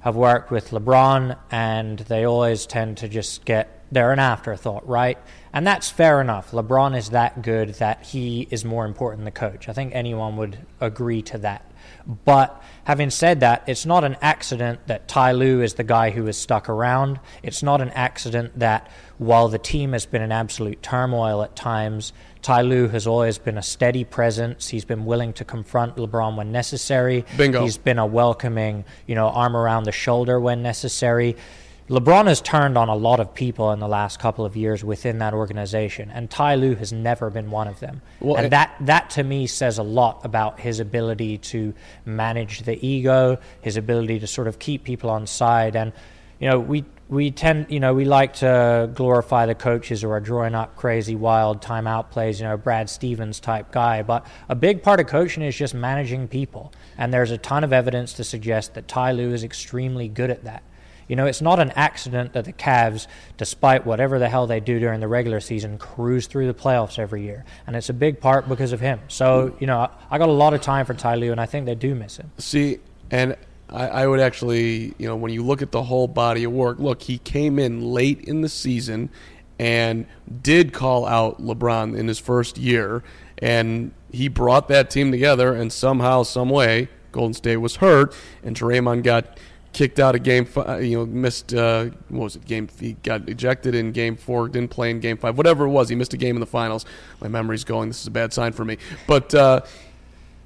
have 0.00 0.14
worked 0.14 0.52
with 0.52 0.70
LeBron, 0.70 1.36
and 1.50 1.98
they 1.98 2.24
always 2.24 2.66
tend 2.66 2.98
to 2.98 3.08
just 3.08 3.44
get 3.44 3.73
they're 3.94 4.12
an 4.12 4.18
afterthought, 4.18 4.86
right? 4.86 5.18
And 5.52 5.66
that's 5.66 5.88
fair 5.88 6.20
enough. 6.20 6.50
LeBron 6.50 6.96
is 6.96 7.10
that 7.10 7.42
good 7.42 7.74
that 7.74 8.04
he 8.04 8.48
is 8.50 8.64
more 8.64 8.84
important 8.84 9.20
than 9.20 9.24
the 9.24 9.30
coach. 9.30 9.68
I 9.68 9.72
think 9.72 9.94
anyone 9.94 10.36
would 10.36 10.58
agree 10.80 11.22
to 11.22 11.38
that. 11.38 11.70
But 12.24 12.62
having 12.84 13.10
said 13.10 13.40
that, 13.40 13.62
it's 13.66 13.86
not 13.86 14.04
an 14.04 14.16
accident 14.20 14.86
that 14.88 15.08
Ty 15.08 15.32
Lue 15.32 15.62
is 15.62 15.74
the 15.74 15.84
guy 15.84 16.10
who 16.10 16.26
is 16.26 16.36
stuck 16.36 16.68
around. 16.68 17.20
It's 17.42 17.62
not 17.62 17.80
an 17.80 17.90
accident 17.90 18.58
that 18.58 18.90
while 19.18 19.48
the 19.48 19.58
team 19.58 19.92
has 19.92 20.06
been 20.06 20.22
in 20.22 20.32
absolute 20.32 20.82
turmoil 20.82 21.42
at 21.42 21.54
times, 21.54 22.12
Ty 22.42 22.62
Lue 22.62 22.88
has 22.88 23.06
always 23.06 23.38
been 23.38 23.56
a 23.56 23.62
steady 23.62 24.04
presence. 24.04 24.68
He's 24.68 24.84
been 24.84 25.06
willing 25.06 25.32
to 25.34 25.44
confront 25.44 25.96
LeBron 25.96 26.36
when 26.36 26.52
necessary. 26.52 27.24
Bingo. 27.36 27.62
He's 27.62 27.78
been 27.78 27.98
a 27.98 28.06
welcoming, 28.06 28.84
you 29.06 29.14
know, 29.14 29.28
arm 29.28 29.56
around 29.56 29.84
the 29.84 29.92
shoulder 29.92 30.38
when 30.40 30.62
necessary. 30.62 31.36
LeBron 31.90 32.26
has 32.28 32.40
turned 32.40 32.78
on 32.78 32.88
a 32.88 32.94
lot 32.94 33.20
of 33.20 33.34
people 33.34 33.70
in 33.70 33.78
the 33.78 33.88
last 33.88 34.18
couple 34.18 34.46
of 34.46 34.56
years 34.56 34.82
within 34.82 35.18
that 35.18 35.34
organization, 35.34 36.10
and 36.10 36.30
Ty 36.30 36.54
Lue 36.54 36.74
has 36.76 36.94
never 36.94 37.28
been 37.28 37.50
one 37.50 37.68
of 37.68 37.78
them. 37.80 38.00
Well, 38.20 38.36
and 38.36 38.46
it- 38.46 38.50
that 38.50 38.74
that 38.80 39.10
to 39.10 39.22
me 39.22 39.46
says 39.46 39.76
a 39.76 39.82
lot 39.82 40.20
about 40.24 40.60
his 40.60 40.80
ability 40.80 41.36
to 41.38 41.74
manage 42.06 42.62
the 42.62 42.84
ego, 42.86 43.36
his 43.60 43.76
ability 43.76 44.18
to 44.20 44.26
sort 44.26 44.48
of 44.48 44.58
keep 44.58 44.82
people 44.82 45.10
on 45.10 45.26
side, 45.26 45.76
and 45.76 45.92
you 46.40 46.48
know 46.48 46.58
we 46.58 46.86
we 47.10 47.30
tend 47.30 47.66
you 47.68 47.80
know 47.80 47.92
we 47.92 48.06
like 48.06 48.32
to 48.36 48.90
glorify 48.94 49.44
the 49.44 49.54
coaches 49.54 50.00
who 50.00 50.08
are 50.08 50.20
drawing 50.20 50.54
up 50.54 50.76
crazy 50.76 51.14
wild 51.14 51.60
timeout 51.60 52.08
plays, 52.08 52.40
you 52.40 52.46
know 52.46 52.56
Brad 52.56 52.88
Stevens 52.88 53.38
type 53.40 53.70
guy, 53.72 54.00
but 54.02 54.24
a 54.48 54.54
big 54.54 54.82
part 54.82 55.00
of 55.00 55.06
coaching 55.06 55.42
is 55.42 55.54
just 55.54 55.74
managing 55.74 56.28
people, 56.28 56.72
and 56.96 57.12
there's 57.12 57.30
a 57.30 57.36
ton 57.36 57.62
of 57.62 57.74
evidence 57.74 58.14
to 58.14 58.24
suggest 58.24 58.72
that 58.72 58.88
Ty 58.88 59.12
Lue 59.12 59.34
is 59.34 59.44
extremely 59.44 60.08
good 60.08 60.30
at 60.30 60.44
that. 60.44 60.62
You 61.08 61.16
know, 61.16 61.26
it's 61.26 61.42
not 61.42 61.60
an 61.60 61.70
accident 61.72 62.32
that 62.32 62.44
the 62.44 62.52
Cavs, 62.52 63.06
despite 63.36 63.86
whatever 63.86 64.18
the 64.18 64.28
hell 64.28 64.46
they 64.46 64.60
do 64.60 64.78
during 64.78 65.00
the 65.00 65.08
regular 65.08 65.40
season, 65.40 65.78
cruise 65.78 66.26
through 66.26 66.46
the 66.46 66.54
playoffs 66.54 66.98
every 66.98 67.22
year. 67.22 67.44
And 67.66 67.76
it's 67.76 67.88
a 67.88 67.94
big 67.94 68.20
part 68.20 68.48
because 68.48 68.72
of 68.72 68.80
him. 68.80 69.00
So, 69.08 69.56
you 69.60 69.66
know, 69.66 69.90
I, 70.10 70.18
got 70.18 70.28
a 70.28 70.32
lot 70.32 70.54
of 70.54 70.60
time 70.60 70.86
for 70.86 70.94
Ty 70.94 71.16
Lue, 71.16 71.32
and 71.32 71.40
I 71.40 71.46
think 71.46 71.66
they 71.66 71.74
do 71.74 71.94
miss 71.94 72.16
him. 72.16 72.30
See, 72.38 72.78
and 73.10 73.36
I, 73.68 73.88
I 73.88 74.06
would 74.06 74.20
actually, 74.20 74.94
you 74.98 75.06
know, 75.06 75.16
when 75.16 75.32
you 75.32 75.44
look 75.44 75.62
at 75.62 75.72
the 75.72 75.82
whole 75.82 76.08
body 76.08 76.44
of 76.44 76.52
work, 76.52 76.78
look, 76.78 77.02
he 77.02 77.18
came 77.18 77.58
in 77.58 77.80
late 77.80 78.20
in 78.20 78.40
the 78.40 78.48
season 78.48 79.10
and 79.58 80.06
did 80.42 80.72
call 80.72 81.06
out 81.06 81.40
LeBron 81.40 81.96
in 81.96 82.08
his 82.08 82.18
first 82.18 82.58
year, 82.58 83.04
and 83.38 83.92
he 84.10 84.28
brought 84.28 84.68
that 84.68 84.90
team 84.90 85.10
together, 85.10 85.54
and 85.54 85.72
somehow, 85.72 86.22
some 86.22 86.50
way, 86.50 86.88
Golden 87.12 87.34
State 87.34 87.58
was 87.58 87.76
hurt, 87.76 88.14
and 88.42 88.56
Draymond 88.56 89.04
got 89.04 89.38
kicked 89.74 90.00
out 90.00 90.14
of 90.14 90.22
game 90.22 90.46
five, 90.46 90.82
you 90.82 90.96
know, 90.96 91.04
missed, 91.04 91.52
uh, 91.52 91.86
what 92.08 92.24
was 92.24 92.36
it, 92.36 92.46
game, 92.46 92.68
he 92.80 92.94
got 93.02 93.28
ejected 93.28 93.74
in 93.74 93.92
game 93.92 94.16
four, 94.16 94.48
didn't 94.48 94.70
play 94.70 94.90
in 94.90 95.00
game 95.00 95.18
five, 95.18 95.36
whatever 95.36 95.66
it 95.66 95.70
was. 95.70 95.88
He 95.88 95.94
missed 95.94 96.14
a 96.14 96.16
game 96.16 96.36
in 96.36 96.40
the 96.40 96.46
finals. 96.46 96.86
My 97.20 97.28
memory's 97.28 97.64
going, 97.64 97.88
this 97.88 98.00
is 98.00 98.06
a 98.06 98.10
bad 98.10 98.32
sign 98.32 98.52
for 98.52 98.64
me. 98.64 98.78
But 99.06 99.34
uh, 99.34 99.60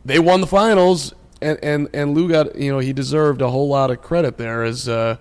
they 0.05 0.19
won 0.19 0.41
the 0.41 0.47
finals, 0.47 1.15
and, 1.41 1.59
and, 1.63 1.89
and 1.95 2.15
Lue 2.15 2.29
got, 2.29 2.57
you 2.57 2.73
know, 2.73 2.81
he 2.81 2.93
deserved 2.93 3.43
a 3.43 3.51
whole 3.51 3.69
lot 3.69 3.91
of 3.91 4.03
credit 4.03 4.39
there 4.39 4.65
as, 4.65 4.89
uh, 4.89 5.19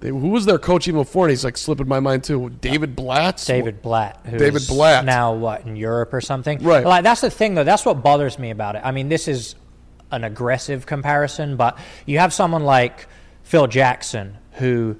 they, 0.00 0.08
who 0.08 0.28
was 0.28 0.46
their 0.46 0.58
coach 0.58 0.88
even 0.88 1.02
before? 1.02 1.26
And 1.26 1.30
he's 1.30 1.44
like 1.44 1.58
slipping 1.58 1.86
my 1.86 2.00
mind 2.00 2.24
too. 2.24 2.48
David 2.48 2.96
Blatt. 2.96 3.44
David 3.46 3.82
Blatt. 3.82 4.18
Who's 4.24 4.40
David 4.40 4.66
Blatt. 4.66 5.04
Now 5.04 5.34
what 5.34 5.66
in 5.66 5.76
Europe 5.76 6.14
or 6.14 6.22
something? 6.22 6.58
Right. 6.62 6.86
Like 6.86 7.04
that's 7.04 7.20
the 7.20 7.30
thing 7.30 7.54
though. 7.54 7.64
That's 7.64 7.84
what 7.84 8.02
bothers 8.02 8.38
me 8.38 8.48
about 8.50 8.76
it. 8.76 8.82
I 8.82 8.92
mean, 8.92 9.10
this 9.10 9.28
is 9.28 9.56
an 10.10 10.24
aggressive 10.24 10.86
comparison, 10.86 11.56
but 11.56 11.78
you 12.06 12.18
have 12.18 12.32
someone 12.32 12.64
like 12.64 13.08
Phil 13.50 13.66
Jackson 13.66 14.38
who 14.58 14.94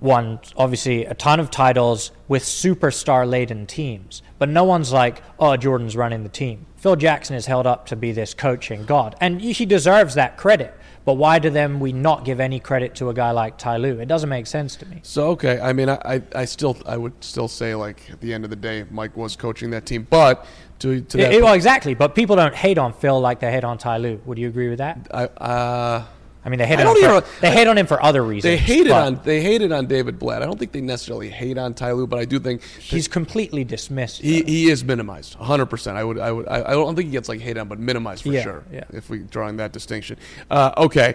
won 0.00 0.40
obviously 0.56 1.04
a 1.04 1.14
ton 1.14 1.38
of 1.38 1.52
titles 1.52 2.10
with 2.26 2.42
superstar 2.42 3.24
laden 3.24 3.64
teams, 3.64 4.22
but 4.40 4.48
no 4.48 4.64
one's 4.64 4.92
like, 4.92 5.22
oh, 5.38 5.56
Jordan's 5.56 5.94
running 5.94 6.24
the 6.24 6.28
team. 6.28 6.66
Phil 6.74 6.96
Jackson 6.96 7.36
is 7.36 7.46
held 7.46 7.64
up 7.64 7.86
to 7.86 7.94
be 7.94 8.10
this 8.10 8.34
coaching 8.34 8.84
god, 8.86 9.14
and 9.20 9.40
he 9.40 9.64
deserves 9.64 10.16
that 10.16 10.36
credit. 10.36 10.74
But 11.04 11.14
why 11.14 11.38
do 11.38 11.48
then 11.48 11.78
we 11.78 11.92
not 11.92 12.24
give 12.24 12.40
any 12.40 12.58
credit 12.58 12.96
to 12.96 13.08
a 13.08 13.14
guy 13.14 13.30
like 13.30 13.56
Ty 13.56 13.76
Lue? 13.76 14.00
It 14.00 14.06
doesn't 14.08 14.28
make 14.28 14.48
sense 14.48 14.74
to 14.76 14.86
me. 14.86 14.98
So 15.04 15.28
okay, 15.30 15.60
I 15.60 15.72
mean, 15.72 15.88
I, 15.90 16.22
I, 16.34 16.44
still, 16.44 16.76
I 16.86 16.96
would 16.96 17.12
still 17.22 17.46
say 17.46 17.76
like 17.76 18.10
at 18.10 18.20
the 18.20 18.34
end 18.34 18.42
of 18.42 18.50
the 18.50 18.56
day, 18.56 18.84
Mike 18.90 19.16
was 19.16 19.36
coaching 19.36 19.70
that 19.70 19.86
team, 19.86 20.08
but 20.10 20.44
to 20.80 21.00
to 21.02 21.16
that, 21.18 21.32
It- 21.32 21.36
it- 21.36 21.42
well, 21.44 21.54
exactly. 21.54 21.94
But 21.94 22.16
people 22.16 22.34
don't 22.34 22.54
hate 22.54 22.78
on 22.78 22.92
Phil 22.92 23.20
like 23.20 23.38
they 23.38 23.52
hate 23.52 23.62
on 23.62 23.78
Ty 23.78 23.98
Lue. 23.98 24.20
Would 24.26 24.38
you 24.38 24.48
agree 24.48 24.68
with 24.68 24.78
that? 24.78 25.06
I, 25.14 25.24
uh, 25.26 26.04
I 26.44 26.48
mean, 26.48 26.58
they 26.58 26.66
hate, 26.66 26.80
on, 26.80 26.86
don't 26.96 27.22
for, 27.22 27.40
they 27.40 27.52
hate 27.52 27.68
on 27.68 27.78
him 27.78 27.86
for 27.86 28.02
other 28.02 28.22
reasons. 28.24 28.42
they 28.42 28.56
hated 28.56 28.88
but 28.88 29.06
on 29.06 29.20
they 29.24 29.40
hated 29.40 29.70
on 29.70 29.86
David 29.86 30.18
Blatt. 30.18 30.42
I 30.42 30.46
don't 30.46 30.58
think 30.58 30.72
they 30.72 30.80
necessarily 30.80 31.28
hate 31.30 31.56
on 31.56 31.72
Ty 31.72 31.92
Lue, 31.92 32.06
but 32.08 32.18
I 32.18 32.24
do 32.24 32.40
think 32.40 32.62
He's 32.80 33.06
completely 33.06 33.62
dismissed. 33.62 34.20
he, 34.20 34.40
though. 34.40 34.46
he 34.48 34.68
is 34.70 34.82
minimized 34.82 35.38
100 35.38 35.66
percent 35.66 35.96
i 35.96 36.02
would 36.02 36.18
i 36.18 36.32
would 36.32 36.48
I, 36.48 36.62
I 36.64 36.70
don't 36.72 36.96
think 36.96 37.06
he 37.06 37.12
gets 37.12 37.28
like 37.28 37.40
hate 37.40 37.56
on 37.58 37.68
but 37.68 37.78
minimized 37.78 38.24
for 38.24 38.30
Yeah, 38.30 38.42
sure 38.42 38.64
yeah. 38.72 38.84
if 38.92 39.08
we 39.08 39.20
drawing 39.20 39.56
that 39.58 39.72
distinction 39.72 40.16
uh, 40.50 40.72
okay 40.78 41.14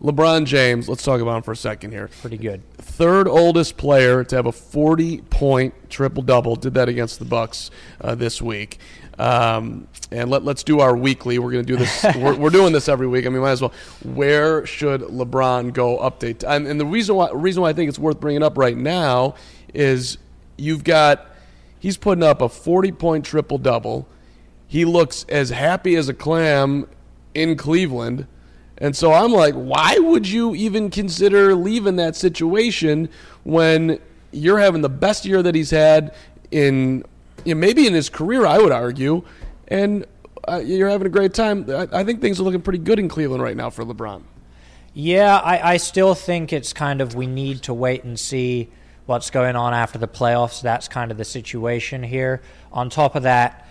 lebron 0.00 0.44
james 0.44 0.88
let's 0.88 1.02
talk 1.02 1.20
about 1.20 1.38
him 1.38 1.42
for 1.42 1.50
a 1.52 1.56
second 1.56 1.90
here 1.90 2.08
pretty 2.20 2.36
good. 2.38 2.62
third 2.76 3.26
oldest 3.26 3.76
player 3.76 4.22
to 4.22 4.36
have 4.36 4.46
a 4.46 4.52
40 4.52 5.22
point 5.22 5.74
triple 5.90 6.22
double 6.22 6.54
did 6.54 6.74
that 6.74 6.88
against 6.88 7.18
the 7.18 7.24
bucks 7.24 7.72
uh, 8.00 8.14
this 8.14 8.40
week 8.40 8.78
um, 9.18 9.88
and 10.10 10.30
let, 10.30 10.44
let's 10.44 10.62
do 10.62 10.80
our 10.80 10.96
weekly. 10.96 11.38
We're 11.38 11.52
going 11.52 11.64
to 11.64 11.72
do 11.72 11.76
this 11.76 12.04
we're, 12.16 12.34
we're 12.34 12.50
doing 12.50 12.72
this 12.72 12.88
every 12.88 13.06
week. 13.06 13.26
I 13.26 13.28
mean 13.28 13.42
might 13.42 13.52
as 13.52 13.60
well. 13.60 13.72
Where 14.04 14.64
should 14.66 15.02
lebron 15.02 15.72
go 15.72 15.98
update? 15.98 16.44
And, 16.46 16.66
and 16.66 16.80
the 16.80 16.86
reason 16.86 17.16
why 17.16 17.30
reason 17.32 17.62
why 17.62 17.70
i 17.70 17.72
think 17.72 17.88
it's 17.88 17.98
worth 17.98 18.20
bringing 18.20 18.42
up 18.42 18.56
right 18.56 18.76
now 18.76 19.34
is 19.74 20.18
you've 20.56 20.84
got 20.84 21.26
he's 21.78 21.96
putting 21.96 22.24
up 22.24 22.40
a 22.40 22.48
40 22.48 22.92
point 22.92 23.24
triple 23.24 23.58
double 23.58 24.08
he 24.68 24.84
looks 24.84 25.24
as 25.30 25.48
happy 25.48 25.96
as 25.96 26.08
a 26.08 26.14
clam 26.14 26.86
in 27.34 27.56
Cleveland. 27.56 28.26
And 28.76 28.94
so 28.94 29.12
I'm 29.12 29.32
like, 29.32 29.54
why 29.54 29.98
would 29.98 30.28
you 30.28 30.54
even 30.54 30.90
consider 30.90 31.54
leaving 31.54 31.96
that 31.96 32.14
situation 32.14 33.08
when 33.44 33.98
you're 34.30 34.58
having 34.58 34.82
the 34.82 34.90
best 34.90 35.24
year 35.24 35.42
that 35.42 35.54
he's 35.54 35.70
had 35.70 36.14
in 36.50 37.02
you 37.44 37.54
know, 37.54 37.60
maybe 37.60 37.86
in 37.86 37.94
his 37.94 38.08
career, 38.08 38.46
I 38.46 38.58
would 38.58 38.72
argue, 38.72 39.22
and 39.68 40.06
uh, 40.46 40.58
you're 40.58 40.88
having 40.88 41.06
a 41.06 41.10
great 41.10 41.34
time. 41.34 41.66
I, 41.68 41.88
I 41.92 42.04
think 42.04 42.20
things 42.20 42.40
are 42.40 42.42
looking 42.42 42.62
pretty 42.62 42.78
good 42.78 42.98
in 42.98 43.08
Cleveland 43.08 43.42
right 43.42 43.56
now 43.56 43.70
for 43.70 43.84
LeBron. 43.84 44.22
Yeah, 44.94 45.36
I, 45.36 45.74
I 45.74 45.76
still 45.76 46.14
think 46.14 46.52
it's 46.52 46.72
kind 46.72 47.00
of 47.00 47.14
we 47.14 47.26
need 47.26 47.62
to 47.64 47.74
wait 47.74 48.04
and 48.04 48.18
see 48.18 48.70
what's 49.06 49.30
going 49.30 49.56
on 49.56 49.72
after 49.72 49.98
the 49.98 50.08
playoffs. 50.08 50.60
That's 50.60 50.88
kind 50.88 51.10
of 51.10 51.18
the 51.18 51.24
situation 51.24 52.02
here. 52.02 52.42
On 52.72 52.90
top 52.90 53.14
of 53.14 53.22
that, 53.22 53.66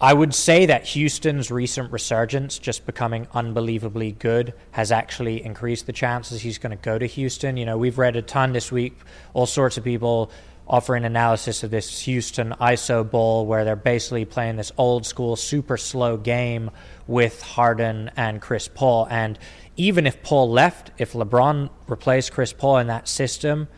I 0.00 0.14
would 0.14 0.32
say 0.32 0.66
that 0.66 0.84
Houston's 0.84 1.50
recent 1.50 1.90
resurgence, 1.90 2.58
just 2.58 2.86
becoming 2.86 3.26
unbelievably 3.34 4.12
good, 4.12 4.54
has 4.70 4.92
actually 4.92 5.44
increased 5.44 5.86
the 5.86 5.92
chances 5.92 6.42
he's 6.42 6.58
going 6.58 6.76
to 6.76 6.82
go 6.82 6.98
to 6.98 7.06
Houston. 7.06 7.56
You 7.56 7.66
know, 7.66 7.76
we've 7.76 7.98
read 7.98 8.14
a 8.14 8.22
ton 8.22 8.52
this 8.52 8.70
week, 8.70 8.96
all 9.34 9.46
sorts 9.46 9.76
of 9.76 9.82
people 9.82 10.30
offering 10.68 11.04
analysis 11.04 11.62
of 11.62 11.70
this 11.70 12.02
Houston 12.02 12.50
ISO 12.60 13.08
Bowl 13.08 13.46
where 13.46 13.64
they're 13.64 13.76
basically 13.76 14.24
playing 14.24 14.56
this 14.56 14.70
old 14.76 15.06
school, 15.06 15.34
super 15.36 15.76
slow 15.76 16.16
game 16.16 16.70
with 17.06 17.40
Harden 17.40 18.10
and 18.16 18.40
Chris 18.40 18.68
Paul. 18.68 19.06
And 19.10 19.38
even 19.76 20.06
if 20.06 20.22
Paul 20.22 20.50
left, 20.50 20.90
if 20.98 21.14
LeBron 21.14 21.70
replaced 21.86 22.32
Chris 22.32 22.52
Paul 22.52 22.78
in 22.78 22.88
that 22.88 23.08
system, 23.08 23.68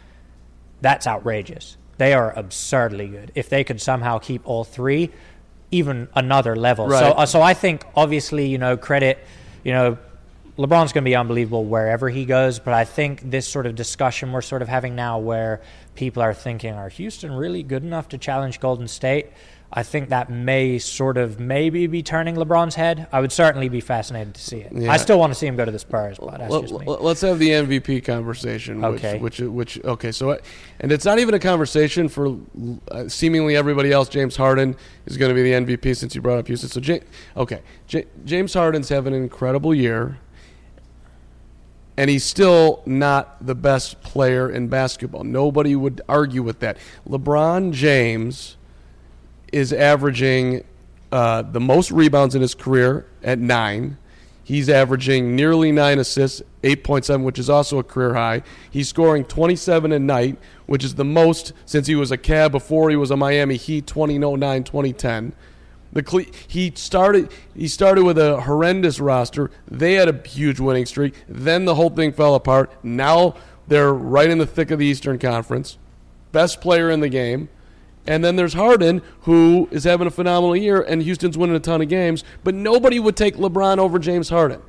that's 0.81 1.07
outrageous. 1.07 1.77
They 1.99 2.15
are 2.15 2.37
absurdly 2.37 3.09
good. 3.09 3.31
If 3.35 3.49
they 3.51 3.63
could 3.63 3.81
somehow 3.81 4.19
keep 4.19 4.49
all 4.49 4.65
three, 4.65 5.11
even 5.71 6.09
another 6.15 6.57
level. 6.57 6.89
So, 6.91 6.97
uh, 6.97 7.27
so 7.27 7.43
I 7.43 7.55
think 7.55 7.85
obviously, 7.95 8.49
you 8.49 8.59
know, 8.59 8.77
credit, 8.77 9.19
you 9.63 9.73
know, 9.73 9.99
LeBron's 10.61 10.93
going 10.93 11.05
to 11.05 11.09
be 11.09 11.17
unbelievable 11.17 11.65
wherever 11.65 12.11
he 12.11 12.27
goes. 12.27 12.59
But 12.59 12.75
I 12.75 12.85
think 12.85 13.31
this 13.31 13.49
sort 13.49 13.65
of 13.65 13.75
discussion 13.75 14.31
we're 14.31 14.43
sort 14.43 14.61
of 14.61 14.69
having 14.69 14.95
now, 14.95 15.19
where 15.19 15.63
people 15.95 16.23
are 16.23 16.35
thinking, 16.35 16.75
are 16.75 16.91
Houston 16.91 17.33
really 17.33 17.63
good 17.63 17.83
enough 17.83 18.11
to 18.11 18.19
challenge 18.19 18.61
Golden 18.61 18.87
State? 18.87 19.29
I 19.73 19.85
think 19.85 20.09
that 20.09 20.29
may 20.29 20.79
sort 20.81 21.17
of 21.17 21.39
maybe 21.39 21.87
be 21.87 22.03
turning 22.03 22.35
LeBron's 22.35 22.75
head. 22.75 23.07
I 23.13 23.21
would 23.21 23.31
certainly 23.31 23.69
be 23.69 23.81
fascinated 23.81 24.35
to 24.35 24.41
see 24.41 24.59
it. 24.59 24.73
Yeah. 24.73 24.91
I 24.91 24.97
still 24.97 25.19
want 25.19 25.33
to 25.33 25.39
see 25.39 25.47
him 25.47 25.55
go 25.55 25.65
to 25.65 25.71
the 25.71 25.79
Spurs, 25.79 26.19
but 26.19 26.39
that's 26.39 26.53
Let, 26.53 26.63
just 26.63 26.75
me. 26.75 26.87
us 26.89 27.21
have 27.21 27.39
the 27.39 27.51
MVP 27.51 28.05
conversation. 28.05 28.85
Okay. 28.85 29.19
Which, 29.19 29.39
which, 29.39 29.77
which, 29.77 29.85
okay. 29.85 30.11
So, 30.11 30.37
and 30.81 30.91
it's 30.91 31.05
not 31.05 31.21
even 31.21 31.35
a 31.35 31.39
conversation 31.39 32.09
for 32.09 32.37
uh, 32.91 33.07
seemingly 33.09 33.55
everybody 33.55 33.93
else. 33.93 34.09
James 34.09 34.35
Harden 34.35 34.75
is 35.07 35.17
going 35.17 35.29
to 35.29 35.41
be 35.41 35.45
the 35.45 35.53
MVP 35.53 35.97
since 35.97 36.17
you 36.17 36.21
brought 36.21 36.39
up 36.39 36.49
Houston. 36.49 36.69
So, 36.69 36.99
okay, 37.37 37.63
J- 37.87 38.07
James 38.25 38.53
Harden's 38.53 38.89
having 38.89 39.15
an 39.15 39.23
incredible 39.23 39.73
year, 39.73 40.19
and 42.01 42.09
he's 42.09 42.25
still 42.25 42.83
not 42.87 43.45
the 43.47 43.55
best 43.55 44.01
player 44.01 44.51
in 44.51 44.69
basketball. 44.69 45.23
Nobody 45.23 45.77
would 45.77 46.01
argue 46.09 46.43
with 46.43 46.61
that. 46.61 46.79
LeBron 47.07 47.73
James 47.73 48.57
is 49.53 49.71
averaging 49.71 50.65
uh, 51.13 51.43
the 51.43 51.61
most 51.61 51.91
rebounds 51.91 52.35
in 52.35 52.41
his 52.41 52.55
career 52.55 53.07
at 53.23 53.39
nine. 53.39 53.99
He's 54.43 54.71
averaging 54.71 55.37
nearly 55.37 55.73
nine 55.73 55.99
assists, 55.99 56.41
8.7, 56.63 57.23
which 57.23 57.39
is 57.39 57.51
also 57.51 57.79
a 57.79 57.85
career 57.85 58.15
high. 58.15 58.45
He's 58.71 58.89
scoring 58.89 59.27
27 59.27 59.93
a 59.93 59.99
night, 59.99 60.39
which 60.65 60.83
is 60.83 60.95
the 60.95 61.05
most 61.05 61.53
since 61.67 61.87
he 61.87 61.97
was 61.97 62.11
a 62.11 62.17
Cav 62.17 62.51
before 62.51 62.89
he 62.89 62.97
was 62.97 63.11
a 63.11 63.17
Miami 63.19 63.57
Heat 63.57 63.87
2009 63.87 64.65
2010. 64.65 65.35
The 65.93 66.03
Cle- 66.03 66.33
he 66.47 66.73
started 66.75 67.31
he 67.55 67.67
started 67.69 68.05
with 68.05 68.19
a 68.19 68.41
horrendous 68.43 69.01
roster. 69.01 69.51
They 69.69 69.95
had 69.95 70.09
a 70.09 70.29
huge 70.29 70.61
winning 70.61 70.87
streak. 70.87 71.15
Then 71.29 71.65
the 71.65 71.75
whole 71.75 71.91
thing 71.91 72.13
fell 72.13 72.35
apart. 72.35 72.73
Now 72.85 73.35
they're 73.67 73.93
right 73.93 74.31
in 74.31 74.39
the 74.39 74.47
thick 74.47 74.71
of 74.71 74.79
the 74.79 74.87
Eastern 74.87 75.19
Conference. 75.19 75.79
Best 76.33 76.61
player 76.61 76.91
in 76.91 77.01
the 77.01 77.09
game. 77.09 77.49
And 78.07 78.25
then 78.25 78.37
there's 78.37 78.55
Harden, 78.55 79.03
who 79.23 79.69
is 79.71 79.85
having 79.85 80.07
a 80.07 80.11
phenomenal 80.11 80.57
year, 80.57 80.81
and 80.81 81.03
Houston's 81.03 81.37
winning 81.37 81.55
a 81.55 81.61
ton 81.61 81.83
of 81.83 81.89
games. 81.89 82.25
But 82.43 82.55
nobody 82.55 82.99
would 82.99 83.17
take 83.17 83.37
LeBron 83.37 83.79
over 83.79 83.99
James 83.99 84.29
Harden. 84.29 84.63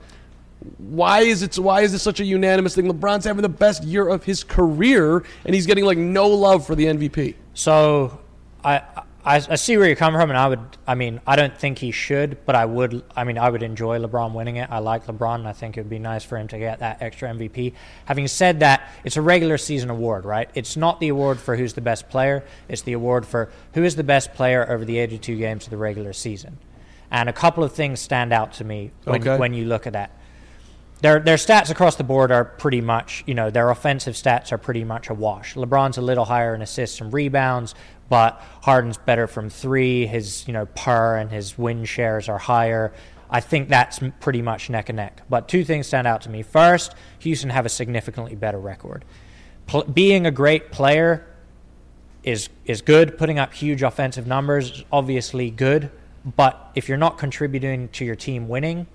Why 0.77 1.21
is 1.21 1.41
it? 1.41 1.57
Why 1.57 1.81
is 1.81 1.91
this 1.91 2.03
such 2.03 2.19
a 2.19 2.25
unanimous 2.25 2.75
thing? 2.75 2.87
LeBron's 2.87 3.25
having 3.25 3.41
the 3.41 3.49
best 3.49 3.83
year 3.83 4.07
of 4.07 4.23
his 4.23 4.43
career, 4.43 5.23
and 5.45 5.55
he's 5.55 5.65
getting 5.65 5.85
like 5.85 5.97
no 5.97 6.27
love 6.27 6.67
for 6.67 6.75
the 6.75 6.85
MVP. 6.85 7.35
So 7.53 8.19
I, 8.63 8.81
I 9.23 9.35
I 9.35 9.55
see 9.55 9.77
where 9.77 9.87
you're 9.87 9.95
coming 9.95 10.19
from, 10.19 10.29
and 10.31 10.37
I 10.37 10.47
would. 10.47 10.59
I 10.87 10.95
mean, 10.95 11.21
I 11.27 11.35
don't 11.35 11.55
think 11.57 11.77
he 11.77 11.91
should, 11.91 12.43
but 12.45 12.55
I 12.55 12.65
would. 12.65 13.03
I 13.15 13.23
mean, 13.23 13.37
I 13.37 13.49
would 13.49 13.63
enjoy 13.63 13.99
LeBron 13.99 14.33
winning 14.33 14.55
it. 14.55 14.69
I 14.71 14.79
like 14.79 15.05
LeBron, 15.05 15.35
and 15.35 15.47
I 15.47 15.53
think 15.53 15.77
it 15.77 15.81
would 15.81 15.89
be 15.89 15.99
nice 15.99 16.23
for 16.23 16.37
him 16.37 16.47
to 16.49 16.57
get 16.57 16.79
that 16.79 17.01
extra 17.01 17.29
MVP. 17.29 17.73
Having 18.05 18.27
said 18.29 18.59
that, 18.61 18.89
it's 19.03 19.17
a 19.17 19.21
regular 19.21 19.57
season 19.57 19.89
award, 19.89 20.25
right? 20.25 20.49
It's 20.55 20.75
not 20.75 20.99
the 20.99 21.09
award 21.09 21.39
for 21.39 21.55
who's 21.55 21.73
the 21.73 21.81
best 21.81 22.09
player. 22.09 22.43
It's 22.67 22.81
the 22.81 22.93
award 22.93 23.25
for 23.25 23.49
who 23.73 23.83
is 23.83 23.95
the 23.95 24.03
best 24.03 24.33
player 24.33 24.69
over 24.69 24.85
the 24.85 24.97
82 24.97 25.37
games 25.37 25.65
of 25.65 25.69
the 25.71 25.77
regular 25.77 26.13
season. 26.13 26.57
And 27.11 27.27
a 27.29 27.33
couple 27.33 27.63
of 27.63 27.73
things 27.73 27.99
stand 27.99 28.31
out 28.33 28.53
to 28.53 28.63
me 28.63 28.91
when, 29.03 29.21
Okay. 29.21 29.37
when 29.37 29.53
you 29.53 29.65
look 29.65 29.85
at 29.85 29.93
that 29.93 30.11
their 31.01 31.19
their 31.19 31.37
stats 31.37 31.69
across 31.69 31.95
the 31.95 32.03
board 32.03 32.31
are 32.31 32.45
pretty 32.45 32.81
much, 32.81 33.23
you 33.25 33.33
know, 33.33 33.49
their 33.49 33.69
offensive 33.69 34.13
stats 34.13 34.51
are 34.51 34.57
pretty 34.57 34.83
much 34.83 35.09
a 35.09 35.13
wash. 35.13 35.55
LeBron's 35.55 35.97
a 35.97 36.01
little 36.01 36.25
higher 36.25 36.53
in 36.55 36.61
assists 36.61 37.01
and 37.01 37.11
rebounds, 37.11 37.75
but 38.09 38.41
Harden's 38.61 38.97
better 38.97 39.27
from 39.27 39.49
three. 39.49 40.05
His 40.05 40.47
you 40.47 40.53
know 40.53 40.67
PER 40.67 41.17
and 41.17 41.31
his 41.31 41.57
win 41.57 41.85
shares 41.85 42.29
are 42.29 42.37
higher. 42.37 42.93
I 43.29 43.39
think 43.39 43.69
that's 43.69 43.99
pretty 44.19 44.41
much 44.41 44.69
neck 44.69 44.89
and 44.89 44.97
neck. 44.97 45.21
But 45.29 45.47
two 45.47 45.63
things 45.63 45.87
stand 45.87 46.05
out 46.05 46.21
to 46.23 46.29
me. 46.29 46.43
First, 46.43 46.93
Houston 47.19 47.49
have 47.49 47.65
a 47.65 47.69
significantly 47.69 48.35
better 48.35 48.59
record. 48.59 49.05
Pl- 49.67 49.85
being 49.85 50.25
a 50.27 50.31
great 50.31 50.71
player 50.71 51.25
is 52.23 52.49
is 52.65 52.81
good. 52.81 53.17
Putting 53.17 53.39
up 53.39 53.53
huge 53.53 53.81
offensive 53.81 54.27
numbers 54.27 54.69
is 54.71 54.83
obviously 54.91 55.49
good, 55.49 55.89
but 56.35 56.71
if 56.75 56.87
you're 56.87 56.97
not 56.97 57.17
contributing 57.17 57.89
to 57.89 58.05
your 58.05 58.15
team 58.15 58.47
winning, 58.47 58.85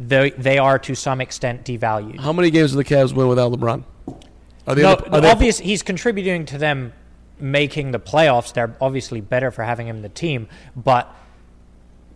they 0.00 0.30
they 0.30 0.58
are 0.58 0.78
to 0.80 0.94
some 0.94 1.20
extent 1.20 1.64
devalued. 1.64 2.18
How 2.20 2.32
many 2.32 2.50
games 2.50 2.70
do 2.72 2.76
the 2.78 2.84
Cavs 2.84 3.12
win 3.12 3.28
without 3.28 3.52
LeBron? 3.52 3.84
Are 4.66 4.74
they? 4.74 4.82
No, 4.82 4.96
the- 4.96 5.10
are 5.12 5.20
they- 5.20 5.30
obvious. 5.30 5.58
He's 5.58 5.82
contributing 5.82 6.46
to 6.46 6.58
them 6.58 6.92
making 7.38 7.92
the 7.92 8.00
playoffs. 8.00 8.52
They're 8.52 8.74
obviously 8.80 9.20
better 9.20 9.50
for 9.50 9.62
having 9.62 9.86
him 9.86 9.96
in 9.96 10.02
the 10.02 10.08
team, 10.08 10.48
but 10.74 11.14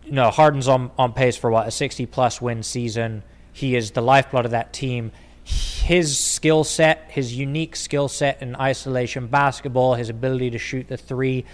you 0.03 0.11
know, 0.13 0.29
Harden's 0.31 0.67
on 0.67 0.91
on 0.97 1.13
pace 1.13 1.37
for 1.37 1.49
what 1.51 1.67
a 1.67 1.71
sixty 1.71 2.05
plus 2.05 2.41
win 2.41 2.63
season. 2.63 3.23
He 3.53 3.75
is 3.75 3.91
the 3.91 4.01
lifeblood 4.01 4.45
of 4.45 4.51
that 4.51 4.73
team. 4.73 5.11
His 5.43 6.17
skill 6.17 6.63
set, 6.63 7.05
his 7.09 7.35
unique 7.35 7.75
skill 7.75 8.07
set 8.07 8.41
in 8.41 8.55
isolation 8.55 9.27
basketball, 9.27 9.93
his 9.93 10.09
ability 10.09 10.49
to 10.51 10.57
shoot 10.57 10.87
the 10.87 10.97
three, 10.97 11.45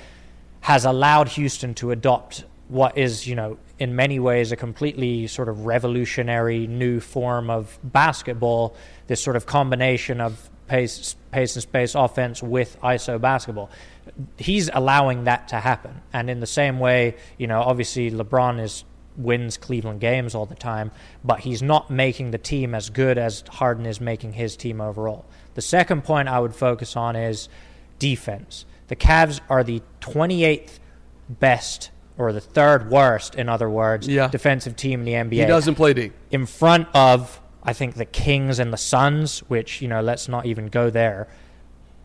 has 0.62 0.86
allowed 0.86 1.28
Houston 1.30 1.74
to 1.76 1.92
adopt 1.92 2.46
what 2.70 2.98
is, 2.98 3.28
you 3.28 3.36
know, 3.36 3.58
in 3.82 3.96
many 3.96 4.20
ways 4.20 4.52
a 4.52 4.56
completely 4.56 5.26
sort 5.26 5.50
of 5.50 5.66
revolutionary 5.66 6.68
new 6.68 7.00
form 7.00 7.50
of 7.50 7.80
basketball. 7.84 8.76
This 9.08 9.24
sort 9.24 9.36
of 9.36 9.48
combination 9.48 10.22
of 10.22 10.52
pace, 10.68 11.16
pace 11.32 11.56
and 11.56 11.64
space 11.64 11.96
offense 11.96 12.44
with 12.44 12.80
ISO 12.82 13.20
basketball. 13.20 13.72
He's 14.38 14.70
allowing 14.72 15.24
that 15.24 15.48
to 15.48 15.56
happen, 15.56 16.00
and 16.14 16.30
in 16.30 16.42
the 16.42 16.46
same 16.46 16.78
way, 16.80 17.16
you 17.40 17.48
know, 17.48 17.60
obviously 17.62 18.12
LeBron 18.12 18.62
is 18.62 18.84
wins 19.18 19.58
Cleveland 19.58 20.00
games 20.00 20.36
all 20.36 20.46
the 20.46 20.54
time, 20.54 20.92
but 21.24 21.40
he's 21.40 21.64
not 21.64 21.90
making 21.90 22.30
the 22.30 22.38
team 22.38 22.76
as 22.76 22.92
good 22.92 23.18
as 23.18 23.44
Harden 23.50 23.88
is 23.88 24.00
making 24.00 24.34
his 24.34 24.56
team 24.56 24.80
overall. 24.80 25.26
The 25.56 25.62
second 25.62 26.04
point 26.04 26.30
I 26.30 26.40
would 26.40 26.54
focus 26.54 26.96
on 26.96 27.16
is 27.16 27.50
defense. 27.98 28.66
The 28.90 28.96
Cavs 28.96 29.40
are 29.50 29.64
the 29.64 29.82
28th 30.02 30.78
best, 31.30 31.90
or 32.22 32.34
the 32.34 32.40
third 32.42 32.90
worst, 32.90 33.36
in 33.36 33.50
other 33.50 33.70
words, 33.70 34.08
Yeah. 34.08 34.28
defensive 34.28 34.76
team 34.76 35.00
in 35.02 35.06
the 35.06 35.16
NBA 35.16 35.42
he 35.42 35.46
doesn't 35.48 35.76
play 35.76 35.94
D. 35.94 36.12
in 36.32 36.46
front 36.46 36.88
of 36.94 37.40
I 37.64 37.74
think 37.74 37.94
the 37.96 38.06
Kings 38.06 38.58
and 38.58 38.74
the 38.74 38.78
Suns, 38.78 39.40
which 39.48 39.82
you 39.82 39.88
know, 39.88 40.02
let's 40.02 40.28
not 40.28 40.46
even 40.46 40.68
go 40.68 40.90
there. 40.90 41.28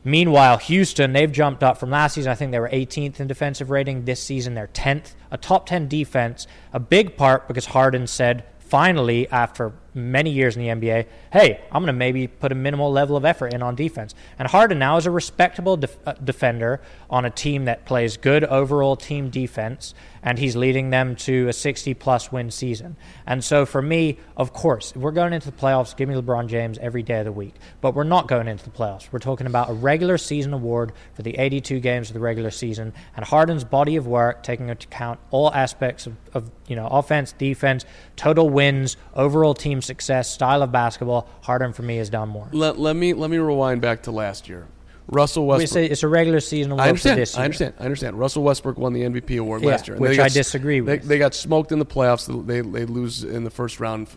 Meanwhile, 0.04 0.58
Houston, 0.58 1.12
they've 1.14 1.32
jumped 1.32 1.62
up 1.64 1.78
from 1.78 1.90
last 1.90 2.14
season. 2.14 2.30
I 2.30 2.34
think 2.36 2.52
they 2.52 2.60
were 2.60 2.68
18th 2.68 3.18
in 3.18 3.26
defensive 3.26 3.70
rating. 3.70 4.04
This 4.04 4.22
season, 4.22 4.54
they're 4.54 4.68
10th, 4.68 5.14
a 5.32 5.36
top 5.36 5.66
10 5.66 5.88
defense. 5.88 6.46
A 6.72 6.78
big 6.78 7.16
part 7.16 7.48
because 7.48 7.66
Harden 7.66 8.06
said, 8.06 8.44
finally, 8.60 9.28
after 9.30 9.72
many 9.96 10.30
years 10.30 10.56
in 10.56 10.62
the 10.62 10.68
NBA, 10.68 11.06
hey, 11.32 11.60
I'm 11.72 11.82
going 11.82 11.86
to 11.86 11.92
maybe 11.92 12.26
put 12.26 12.52
a 12.52 12.54
minimal 12.54 12.92
level 12.92 13.16
of 13.16 13.24
effort 13.24 13.48
in 13.54 13.62
on 13.62 13.74
defense. 13.74 14.14
And 14.38 14.46
Harden 14.48 14.78
now 14.78 14.96
is 14.98 15.06
a 15.06 15.10
respectable 15.10 15.76
def- 15.76 15.98
uh, 16.06 16.12
defender 16.12 16.80
on 17.08 17.24
a 17.24 17.30
team 17.30 17.64
that 17.64 17.84
plays 17.86 18.16
good 18.16 18.44
overall 18.44 18.96
team 18.96 19.30
defense, 19.30 19.94
and 20.22 20.38
he's 20.38 20.54
leading 20.54 20.90
them 20.90 21.16
to 21.16 21.48
a 21.48 21.52
60 21.52 21.94
plus 21.94 22.30
win 22.30 22.50
season. 22.50 22.96
And 23.26 23.42
so 23.42 23.64
for 23.64 23.80
me, 23.80 24.18
of 24.36 24.52
course, 24.52 24.94
we're 24.94 25.12
going 25.12 25.32
into 25.32 25.50
the 25.50 25.56
playoffs, 25.56 25.96
give 25.96 26.08
me 26.08 26.14
LeBron 26.14 26.48
James 26.48 26.78
every 26.78 27.02
day 27.02 27.20
of 27.20 27.24
the 27.24 27.32
week. 27.32 27.54
But 27.80 27.94
we're 27.94 28.04
not 28.04 28.28
going 28.28 28.48
into 28.48 28.64
the 28.64 28.70
playoffs. 28.70 29.08
We're 29.10 29.18
talking 29.18 29.46
about 29.46 29.70
a 29.70 29.72
regular 29.72 30.18
season 30.18 30.52
award 30.52 30.92
for 31.14 31.22
the 31.22 31.38
82 31.38 31.80
games 31.80 32.10
of 32.10 32.14
the 32.14 32.20
regular 32.20 32.50
season, 32.50 32.92
and 33.16 33.24
Harden's 33.24 33.64
body 33.64 33.96
of 33.96 34.06
work, 34.06 34.42
taking 34.42 34.68
into 34.68 34.86
account 34.86 35.20
all 35.30 35.52
aspects 35.54 36.06
of, 36.06 36.16
of 36.34 36.50
you 36.66 36.76
know 36.76 36.86
offense, 36.88 37.32
defense, 37.32 37.84
total 38.16 38.50
wins, 38.50 38.96
overall 39.14 39.54
team 39.54 39.80
success, 39.86 40.30
style 40.30 40.62
of 40.62 40.70
basketball. 40.72 41.28
Harden 41.42 41.72
for 41.72 41.82
me 41.82 41.96
has 41.96 42.10
done 42.10 42.28
more. 42.28 42.48
Let, 42.52 42.78
let 42.78 42.96
me 42.96 43.14
let 43.14 43.30
me 43.30 43.38
rewind 43.38 43.80
back 43.80 44.02
to 44.02 44.10
last 44.10 44.48
year. 44.48 44.66
Russell 45.08 45.44
We 45.44 45.50
Westbrook. 45.50 45.68
say 45.70 45.86
it's 45.86 46.02
a 46.02 46.08
regular 46.08 46.40
season 46.40 46.72
award 46.72 46.84
I 46.84 46.88
understand. 46.88 47.20
this 47.20 47.34
year. 47.34 47.42
I 47.42 47.44
understand. 47.44 47.74
I 47.78 47.84
understand. 47.84 48.18
Russell 48.18 48.42
Westbrook 48.42 48.76
won 48.76 48.92
the 48.92 49.02
MVP 49.02 49.38
award 49.38 49.62
Yeah, 49.62 49.68
last 49.68 49.86
year, 49.86 49.96
which 49.96 50.10
they 50.10 50.16
got 50.16 50.26
I 50.26 50.28
disagree 50.30 50.80
They, 50.80 50.96
with. 50.96 51.04
they 51.06 51.18
got 51.18 51.32
smoked 51.32 51.70
in 51.70 51.78
the 51.78 51.86
playoffs. 51.86 52.26
They 52.46 52.60
they 52.60 52.84
lose 52.84 53.22
in 53.22 53.44
the 53.44 53.50
first 53.50 53.78
round, 53.80 54.08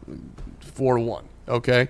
four 0.62 0.98
one. 1.00 1.26
Okay, 1.48 1.90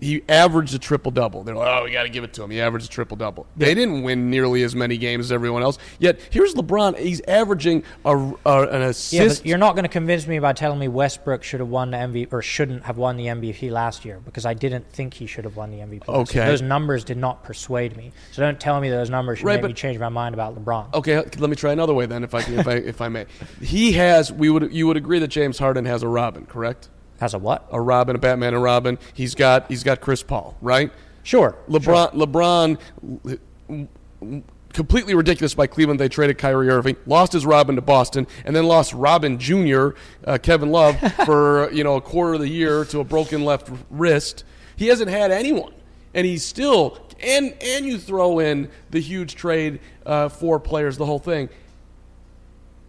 he 0.00 0.22
averaged 0.28 0.74
a 0.74 0.78
triple 0.78 1.10
double. 1.10 1.42
They're 1.44 1.54
like, 1.54 1.68
oh, 1.68 1.84
we 1.84 1.90
got 1.90 2.02
to 2.02 2.08
give 2.08 2.24
it 2.24 2.32
to 2.34 2.42
him. 2.42 2.50
He 2.50 2.60
averaged 2.60 2.86
a 2.86 2.88
triple 2.88 3.16
double. 3.16 3.46
They 3.56 3.74
didn't 3.74 4.02
win 4.02 4.28
nearly 4.30 4.62
as 4.62 4.74
many 4.74 4.98
games 4.98 5.26
as 5.26 5.32
everyone 5.32 5.62
else. 5.62 5.78
Yet 5.98 6.18
here's 6.30 6.54
LeBron. 6.54 6.98
He's 6.98 7.20
averaging 7.22 7.84
a, 8.04 8.16
a 8.16 8.62
an 8.68 8.80
Yeah, 8.80 8.86
assist. 8.88 9.42
but 9.42 9.46
you're 9.48 9.58
not 9.58 9.74
going 9.74 9.84
to 9.84 9.88
convince 9.88 10.26
me 10.26 10.38
by 10.38 10.52
telling 10.52 10.78
me 10.78 10.88
Westbrook 10.88 11.42
should 11.42 11.60
have 11.60 11.68
won 11.68 11.90
the 11.90 11.96
MVP 11.96 12.32
or 12.32 12.42
shouldn't 12.42 12.84
have 12.84 12.98
won 12.98 13.16
the 13.16 13.26
MVP 13.26 13.70
last 13.70 14.04
year 14.04 14.20
because 14.24 14.44
I 14.46 14.54
didn't 14.54 14.90
think 14.92 15.14
he 15.14 15.26
should 15.26 15.44
have 15.44 15.56
won 15.56 15.70
the 15.70 15.78
MVP. 15.78 16.08
Okay. 16.08 16.40
those 16.44 16.62
numbers 16.62 17.04
did 17.04 17.16
not 17.16 17.42
persuade 17.44 17.96
me. 17.96 18.12
So 18.32 18.42
don't 18.42 18.58
tell 18.60 18.80
me 18.80 18.90
those 18.90 19.10
numbers 19.10 19.38
should 19.38 19.46
Right, 19.46 19.62
make 19.62 19.68
me 19.70 19.74
change 19.74 19.98
my 19.98 20.08
mind 20.08 20.34
about 20.34 20.54
LeBron. 20.56 20.92
Okay, 20.94 21.16
let 21.16 21.48
me 21.50 21.56
try 21.56 21.72
another 21.72 21.94
way 21.94 22.06
then, 22.06 22.24
if 22.24 22.34
I 22.34 22.42
can, 22.42 22.58
if 22.58 22.66
I 22.68 22.72
if 22.74 23.00
I 23.00 23.08
may. 23.08 23.26
He 23.62 23.92
has. 23.92 24.32
We 24.32 24.50
would 24.50 24.72
you 24.72 24.86
would 24.86 24.96
agree 24.96 25.18
that 25.20 25.28
James 25.28 25.58
Harden 25.58 25.84
has 25.84 26.02
a 26.02 26.08
Robin, 26.08 26.46
correct? 26.46 26.88
As 27.24 27.32
a 27.32 27.38
what? 27.38 27.66
A 27.72 27.80
Robin, 27.80 28.14
a 28.14 28.18
Batman, 28.18 28.52
and 28.52 28.62
Robin. 28.62 28.98
He's 29.14 29.34
got 29.34 29.66
he's 29.68 29.82
got 29.82 30.02
Chris 30.02 30.22
Paul, 30.22 30.54
right? 30.60 30.92
Sure. 31.22 31.56
LeBron, 31.70 32.12
LeBron, 32.12 33.88
completely 34.74 35.14
ridiculous 35.14 35.54
by 35.54 35.66
Cleveland. 35.66 35.98
They 35.98 36.10
traded 36.10 36.36
Kyrie 36.36 36.68
Irving, 36.68 36.96
lost 37.06 37.32
his 37.32 37.46
Robin 37.46 37.76
to 37.76 37.80
Boston, 37.80 38.26
and 38.44 38.54
then 38.54 38.66
lost 38.66 38.92
Robin 38.92 39.38
Jr. 39.38 39.92
Uh, 40.22 40.36
Kevin 40.36 40.70
Love 40.70 41.00
for 41.24 41.72
you 41.72 41.82
know 41.82 41.96
a 41.96 42.02
quarter 42.02 42.34
of 42.34 42.40
the 42.40 42.48
year 42.48 42.84
to 42.84 43.00
a 43.00 43.04
broken 43.04 43.42
left 43.42 43.70
wrist. 43.88 44.44
He 44.76 44.88
hasn't 44.88 45.08
had 45.08 45.30
anyone, 45.30 45.72
and 46.12 46.26
he's 46.26 46.44
still 46.44 46.98
and 47.22 47.54
and 47.62 47.86
you 47.86 47.96
throw 47.96 48.38
in 48.38 48.68
the 48.90 49.00
huge 49.00 49.34
trade 49.34 49.80
uh, 50.04 50.28
for 50.28 50.60
players, 50.60 50.98
the 50.98 51.06
whole 51.06 51.18
thing. 51.18 51.48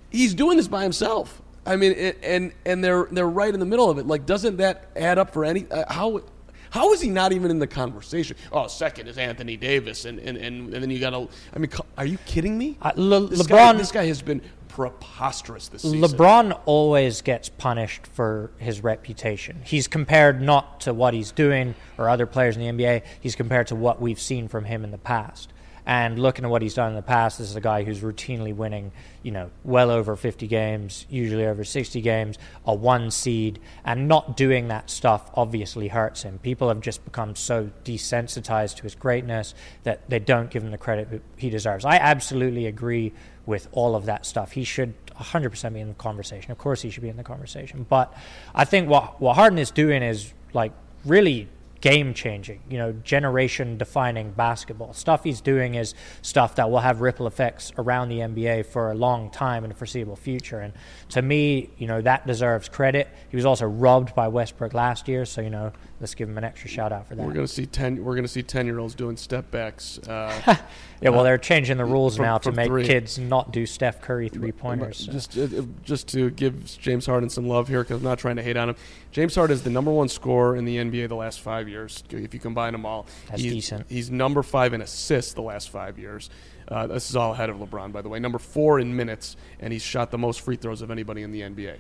He's 0.10 0.34
doing 0.34 0.58
this 0.58 0.68
by 0.68 0.84
himself. 0.84 1.42
I 1.66 1.76
mean, 1.76 1.94
it, 1.94 2.20
and 2.24 2.54
and 2.66 2.84
they're 2.84 3.08
they're 3.12 3.28
right 3.28 3.54
in 3.54 3.60
the 3.60 3.66
middle 3.66 3.90
of 3.90 3.98
it. 3.98 4.08
Like, 4.08 4.26
doesn't 4.26 4.58
that 4.58 4.90
add 4.96 5.18
up 5.18 5.32
for 5.34 5.46
any? 5.46 5.66
Uh, 5.70 5.92
how 5.92 6.22
how 6.70 6.92
is 6.94 7.02
he 7.02 7.10
not 7.10 7.32
even 7.32 7.52
in 7.52 7.60
the 7.60 7.68
conversation? 7.68 8.38
Oh, 8.52 8.68
second 8.68 9.08
is 9.08 9.18
Anthony 9.18 9.58
Davis, 9.58 10.06
and 10.06 10.20
and, 10.20 10.38
and, 10.38 10.74
and 10.74 10.84
then 10.84 10.90
you 10.90 11.00
got 11.00 11.12
to. 11.12 11.28
I 11.54 11.60
mean, 11.60 11.72
are 11.98 12.06
you 12.06 12.18
kidding 12.26 12.58
me? 12.58 12.78
Uh, 12.82 12.92
Le- 12.96 13.28
this 13.28 13.44
LeBron- 13.44 13.50
guy, 13.50 13.74
this 13.74 13.92
guy 13.92 14.06
has 14.06 14.22
been 14.22 14.42
preposterous 14.76 15.70
this 15.70 15.84
season. 15.84 16.02
LeBron 16.02 16.60
always 16.66 17.22
gets 17.22 17.48
punished 17.48 18.06
for 18.08 18.52
his 18.58 18.84
reputation. 18.84 19.62
He's 19.66 19.88
compared 19.88 20.42
not 20.42 20.82
to 20.82 20.94
what 20.94 21.14
he's 21.14 21.32
doing 21.32 21.76
or 21.98 22.10
other 22.10 22.26
players 22.26 22.58
in 22.58 22.78
the 22.78 22.84
NBA, 22.84 23.04
he's 23.22 23.36
compared 23.38 23.68
to 23.68 23.76
what 23.76 24.02
we've 24.02 24.20
seen 24.20 24.50
from 24.50 24.66
him 24.66 24.84
in 24.84 24.92
the 24.92 24.98
past. 24.98 25.54
And 25.86 26.18
looking 26.18 26.46
at 26.46 26.52
what 26.52 26.62
he's 26.62 26.74
done 26.74 26.90
in 26.90 26.96
the 26.96 27.04
past, 27.04 27.38
this 27.38 27.50
is 27.50 27.56
a 27.56 27.62
guy 27.62 27.84
who's 27.84 28.02
routinely 28.02 28.56
winning, 28.56 28.92
you 29.22 29.32
know, 29.32 29.52
well 29.64 29.92
over 29.92 30.16
50 30.16 30.48
games, 30.48 31.06
usually 31.10 31.46
over 31.46 31.64
60 31.64 32.02
games, 32.02 32.38
a 32.66 32.74
one 32.74 33.12
seed, 33.12 33.60
and 33.84 34.08
not 34.08 34.36
doing 34.36 34.70
that 34.70 34.90
stuff 34.90 35.30
obviously 35.36 35.88
hurts 35.88 36.24
him. 36.24 36.40
People 36.40 36.70
have 36.70 36.82
just 36.82 37.06
become 37.06 37.36
so 37.36 37.70
desensitized 37.84 38.78
to 38.78 38.84
his 38.84 38.96
greatness 38.96 39.54
that 39.84 40.10
they 40.10 40.20
don't 40.20 40.50
give 40.50 40.64
him 40.64 40.72
the 40.72 40.78
credit 40.78 41.22
he 41.38 41.50
deserves. 41.50 41.86
I 41.86 41.98
absolutely 41.98 42.66
agree 42.66 43.14
with 43.46 43.68
all 43.72 43.96
of 43.96 44.06
that 44.06 44.26
stuff. 44.26 44.54
He 44.54 44.64
should 44.64 44.94
100% 45.16 45.74
be 45.74 45.80
in 45.80 45.90
the 45.90 45.94
conversation. 45.94 46.52
Of 46.52 46.58
course, 46.58 46.82
he 46.82 46.90
should 46.90 47.04
be 47.04 47.10
in 47.10 47.18
the 47.18 47.24
conversation. 47.24 47.86
But 47.88 48.14
I 48.54 48.66
think 48.66 48.90
what 48.90 49.22
what 49.22 49.36
Harden 49.36 49.60
is 49.60 49.72
doing 49.72 50.02
is 50.02 50.34
like 50.54 50.72
really 51.06 51.48
game 51.86 52.16
changing, 52.16 52.60
you 52.68 52.80
know, 52.80 52.92
generation 53.04 53.78
defining 53.78 54.32
basketball. 54.32 54.92
Stuff 54.92 55.24
he's 55.24 55.40
doing 55.40 55.76
is 55.76 55.94
stuff 56.24 56.56
that 56.56 56.72
will 56.72 56.80
have 56.80 57.00
ripple 57.00 57.28
effects 57.28 57.72
around 57.78 58.10
the 58.10 58.22
NBA 58.22 58.66
for 58.66 58.90
a 58.90 58.96
long 58.96 59.30
time 59.30 59.64
in 59.64 59.70
the 59.70 59.76
foreseeable 59.76 60.16
future. 60.16 60.60
And 60.62 60.74
to 61.10 61.22
me, 61.22 61.70
you 61.78 61.86
know, 61.86 62.02
that 62.02 62.26
deserves 62.26 62.70
credit. 62.70 63.08
He 63.30 63.36
was 63.36 63.46
also 63.46 63.68
robbed 63.68 64.16
by 64.16 64.28
Westbrook 64.30 64.74
last 64.74 65.08
year, 65.08 65.26
so 65.26 65.42
you 65.42 65.52
know, 65.52 65.74
let's 66.00 66.16
give 66.16 66.30
him 66.30 66.38
an 66.38 66.44
extra 66.44 66.70
shout 66.70 66.92
out 66.92 67.08
for 67.08 67.16
that. 67.16 67.26
We're 67.26 67.34
gonna 67.34 67.48
see 67.48 67.66
ten. 67.66 68.04
We're 68.04 68.16
gonna 68.16 68.28
see 68.28 68.44
ten 68.44 68.66
year 68.66 68.80
olds 68.80 68.96
doing 68.96 69.18
step 69.18 69.50
backs. 69.52 70.00
Uh, 70.00 70.58
yeah, 71.02 71.10
well, 71.10 71.24
they're 71.24 71.38
changing 71.38 71.78
the 71.78 71.86
rules 71.86 72.18
from- 72.18 72.26
now 72.26 72.38
to 72.40 72.52
make 72.52 72.68
three. 72.68 72.86
kids 72.86 73.18
not 73.18 73.52
do 73.52 73.66
Steph 73.66 74.02
Curry 74.02 74.30
three 74.30 74.52
pointers. 74.52 75.06
Just, 75.08 75.38
uh, 75.38 75.48
just 75.84 76.08
to 76.10 76.30
give 76.32 76.78
James 76.80 77.06
Harden 77.06 77.30
some 77.30 77.48
love 77.48 77.68
here, 77.68 77.84
because 77.84 77.98
I'm 77.98 78.04
not 78.04 78.20
trying 78.20 78.36
to 78.36 78.44
hate 78.44 78.58
on 78.58 78.70
him. 78.70 78.76
James 79.12 79.36
Harden 79.36 79.54
is 79.54 79.64
the 79.64 79.70
number 79.70 79.92
one 79.92 80.10
scorer 80.10 80.56
in 80.56 80.66
the 80.66 80.78
NBA 80.78 81.08
the 81.08 81.16
last 81.16 81.40
five 81.40 81.70
years. 81.70 82.04
If 82.10 82.34
you 82.34 82.40
combine 82.40 82.74
them 82.74 82.86
all, 82.86 83.06
That's 83.30 83.42
he's, 83.42 83.54
decent. 83.54 83.86
He's 83.90 84.12
number 84.12 84.44
five 84.44 84.74
in 84.74 84.82
assists 84.82 85.34
the 85.34 85.42
last 85.42 85.70
five 85.70 85.98
years. 85.98 86.30
Uh, 86.68 86.88
this 86.88 87.10
is 87.10 87.16
all 87.16 87.34
ahead 87.34 87.50
of 87.50 87.58
LeBron, 87.58 87.92
by 87.92 88.02
the 88.02 88.10
way. 88.10 88.20
Number 88.20 88.40
four 88.40 88.80
in 88.80 88.96
minutes, 88.96 89.38
and 89.60 89.72
he's 89.72 89.84
shot 89.84 90.12
the 90.12 90.18
most 90.18 90.42
free 90.42 90.56
throws 90.56 90.82
of 90.82 90.92
anybody 90.92 91.22
in 91.22 91.32
the 91.32 91.42
NBA. 91.42 91.78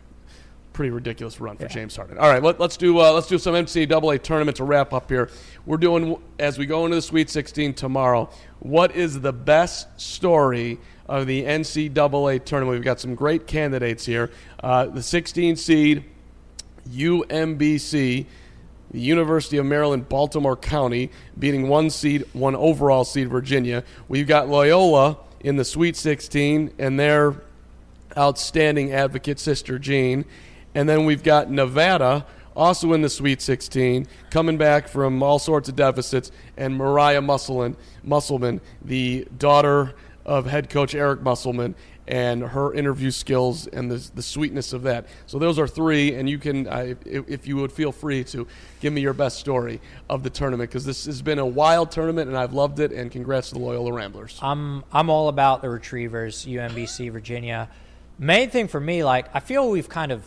Pretty 0.75 0.91
ridiculous 0.91 1.39
run 1.39 1.55
for 1.55 1.63
Yeah. 1.63 1.69
James 1.69 1.95
Harden. 1.95 2.17
All 2.17 2.27
right, 2.27 2.43
let, 2.43 2.59
us 2.59 2.75
do 2.75 2.99
uh, 2.99 3.13
let's 3.13 3.27
do 3.27 3.37
some 3.37 3.55
NCAA 3.55 4.21
tournament 4.21 4.57
to 4.57 4.65
wrap 4.65 4.91
up 4.91 5.09
here. 5.09 5.29
We're 5.65 5.77
doing 5.77 6.17
as 6.37 6.57
we 6.57 6.65
go 6.65 6.83
into 6.83 6.95
the 6.95 7.01
Sweet 7.01 7.29
16 7.29 7.75
tomorrow. 7.75 8.29
What 8.59 8.93
is 8.93 9.21
the 9.21 9.31
best 9.31 9.87
story 9.97 10.77
of 11.07 11.27
the 11.27 11.43
NCAA 11.45 12.43
tournament? 12.43 12.75
We've 12.75 12.83
got 12.83 12.99
some 12.99 13.15
great 13.15 13.47
candidates 13.47 14.05
here. 14.05 14.31
Uh, 14.61 14.87
the 14.87 15.01
16 15.01 15.55
seed 15.55 16.03
UMBC, 16.89 18.25
the 18.91 18.99
University 18.99 19.55
of 19.55 19.65
Maryland, 19.65 20.09
Baltimore 20.09 20.57
County, 20.57 21.09
beating 21.39 21.69
one 21.69 21.89
seed, 21.89 22.25
one 22.33 22.53
overall 22.53 23.05
seed, 23.05 23.29
Virginia. 23.29 23.85
We've 24.09 24.27
got 24.27 24.49
Loyola 24.49 25.19
in 25.39 25.55
the 25.55 25.63
Sweet 25.63 25.95
16, 25.95 26.73
and 26.77 26.99
their 26.99 27.41
outstanding 28.17 28.91
advocate, 28.91 29.39
Sister 29.39 29.79
Jean. 29.79 30.25
And 30.75 30.87
then 30.87 31.05
we've 31.05 31.23
got 31.23 31.49
Nevada 31.49 32.25
also 32.55 32.93
in 32.93 33.01
the 33.01 33.09
Sweet 33.09 33.41
16, 33.41 34.07
coming 34.29 34.57
back 34.57 34.87
from 34.87 35.21
all 35.21 35.39
sorts 35.39 35.67
of 35.67 35.75
deficits, 35.75 36.31
and 36.55 36.75
Mariah 36.75 37.21
Musselman, 37.21 37.75
Musselman 38.03 38.61
the 38.83 39.27
daughter 39.37 39.93
of 40.25 40.45
head 40.45 40.69
coach 40.69 40.95
Eric 40.95 41.21
Musselman, 41.21 41.75
and 42.07 42.43
her 42.43 42.73
interview 42.73 43.09
skills 43.09 43.65
and 43.67 43.89
the, 43.89 44.11
the 44.13 44.21
sweetness 44.21 44.73
of 44.73 44.83
that. 44.83 45.07
So 45.25 45.39
those 45.39 45.57
are 45.57 45.67
three, 45.67 46.13
and 46.13 46.29
you 46.29 46.37
can, 46.37 46.67
if, 46.67 47.27
if 47.27 47.47
you 47.47 47.55
would 47.57 47.71
feel 47.71 47.91
free 47.91 48.23
to 48.25 48.47
give 48.79 48.93
me 48.93 49.01
your 49.01 49.13
best 49.13 49.39
story 49.39 49.81
of 50.09 50.21
the 50.21 50.29
tournament, 50.29 50.69
because 50.69 50.85
this 50.85 51.05
has 51.05 51.21
been 51.21 51.39
a 51.39 51.45
wild 51.45 51.91
tournament, 51.91 52.29
and 52.29 52.37
I've 52.37 52.53
loved 52.53 52.79
it. 52.79 52.91
And 52.91 53.11
congrats 53.11 53.49
to 53.49 53.55
the 53.55 53.61
Loyola 53.61 53.91
Ramblers. 53.91 54.39
I'm 54.41 54.83
I'm 54.91 55.09
all 55.09 55.29
about 55.29 55.61
the 55.61 55.69
Retrievers, 55.69 56.45
UMBC, 56.45 57.11
Virginia. 57.11 57.69
Main 58.19 58.49
thing 58.49 58.67
for 58.67 58.79
me, 58.79 59.03
like 59.03 59.27
I 59.33 59.39
feel 59.39 59.69
we've 59.69 59.89
kind 59.89 60.11
of. 60.11 60.23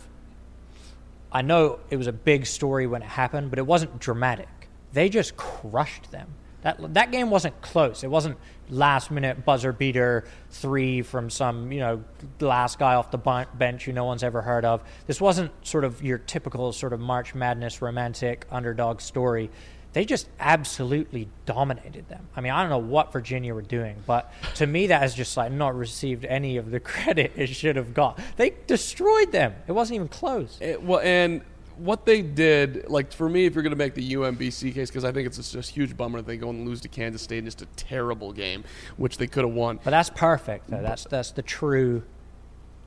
I 1.31 1.41
know 1.41 1.79
it 1.89 1.97
was 1.97 2.07
a 2.07 2.13
big 2.13 2.45
story 2.45 2.87
when 2.87 3.01
it 3.01 3.07
happened, 3.09 3.49
but 3.49 3.59
it 3.59 3.65
wasn't 3.65 3.99
dramatic. 3.99 4.47
They 4.93 5.09
just 5.09 5.37
crushed 5.37 6.11
them. 6.11 6.33
That 6.61 6.93
that 6.95 7.11
game 7.11 7.29
wasn't 7.29 7.61
close. 7.61 8.03
It 8.03 8.09
wasn't 8.09 8.37
last 8.69 9.11
minute 9.11 9.45
buzzer 9.45 9.71
beater 9.71 10.25
three 10.49 11.01
from 11.01 11.29
some 11.29 11.71
you 11.71 11.79
know 11.79 12.03
last 12.39 12.77
guy 12.77 12.95
off 12.95 13.11
the 13.11 13.45
bench 13.53 13.85
who 13.85 13.93
no 13.93 14.03
one's 14.03 14.23
ever 14.23 14.41
heard 14.41 14.65
of. 14.65 14.81
This 15.07 15.21
wasn't 15.21 15.51
sort 15.65 15.85
of 15.85 16.03
your 16.03 16.17
typical 16.17 16.73
sort 16.73 16.91
of 16.91 16.99
March 16.99 17.33
Madness 17.33 17.81
romantic 17.81 18.45
underdog 18.51 18.99
story. 18.99 19.49
They 19.93 20.05
just 20.05 20.27
absolutely 20.39 21.29
dominated 21.45 22.07
them. 22.09 22.27
I 22.35 22.41
mean, 22.41 22.51
I 22.51 22.61
don't 22.61 22.69
know 22.69 22.77
what 22.77 23.11
Virginia 23.11 23.53
were 23.55 23.61
doing, 23.61 23.95
but 24.05 24.31
to 24.55 24.67
me, 24.67 24.87
that 24.87 25.01
has 25.01 25.15
just 25.15 25.35
like 25.35 25.51
not 25.51 25.75
received 25.75 26.25
any 26.25 26.57
of 26.57 26.71
the 26.71 26.79
credit 26.91 27.33
it 27.35 27.47
should 27.47 27.75
have 27.75 27.93
got. 27.93 28.19
They 28.37 28.53
destroyed 28.67 29.31
them. 29.31 29.55
It 29.67 29.71
wasn't 29.71 29.95
even 29.95 30.07
close. 30.07 30.57
It, 30.61 30.81
well, 30.81 30.99
and 30.99 31.41
what 31.79 32.05
they 32.05 32.21
did, 32.21 32.89
like 32.89 33.11
for 33.11 33.29
me, 33.29 33.45
if 33.45 33.55
you're 33.55 33.63
going 33.63 33.71
to 33.71 33.77
make 33.77 33.93
the 33.93 34.13
UMBC 34.13 34.73
case, 34.73 34.89
because 34.89 35.05
I 35.05 35.11
think 35.11 35.25
it's 35.25 35.37
just 35.37 35.55
a 35.55 35.73
huge 35.73 35.95
bummer 35.97 36.19
that 36.19 36.27
they 36.27 36.37
go 36.37 36.49
and 36.49 36.67
lose 36.67 36.81
to 36.81 36.87
Kansas 36.87 37.21
State 37.21 37.39
in 37.39 37.45
just 37.45 37.61
a 37.61 37.67
terrible 37.77 38.31
game, 38.31 38.63
which 38.97 39.17
they 39.17 39.27
could 39.27 39.43
have 39.43 39.53
won. 39.53 39.79
But 39.83 39.91
that's 39.91 40.09
perfect, 40.09 40.69
though. 40.69 40.81
That's 40.81 41.05
that's 41.05 41.31
the 41.31 41.41
true 41.41 42.03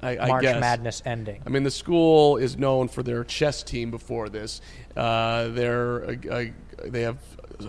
I, 0.02 0.18
I 0.18 0.28
March 0.28 0.42
guess. 0.42 0.60
Madness 0.60 1.02
ending. 1.04 1.42
I 1.46 1.50
mean, 1.50 1.62
the 1.62 1.70
school 1.70 2.36
is 2.36 2.58
known 2.58 2.88
for 2.88 3.02
their 3.02 3.24
chess 3.24 3.62
team. 3.62 3.90
Before 3.90 4.28
this, 4.28 4.60
uh, 4.96 5.48
they're 5.48 6.10
uh, 6.10 6.44
they 6.84 7.02
have, 7.02 7.18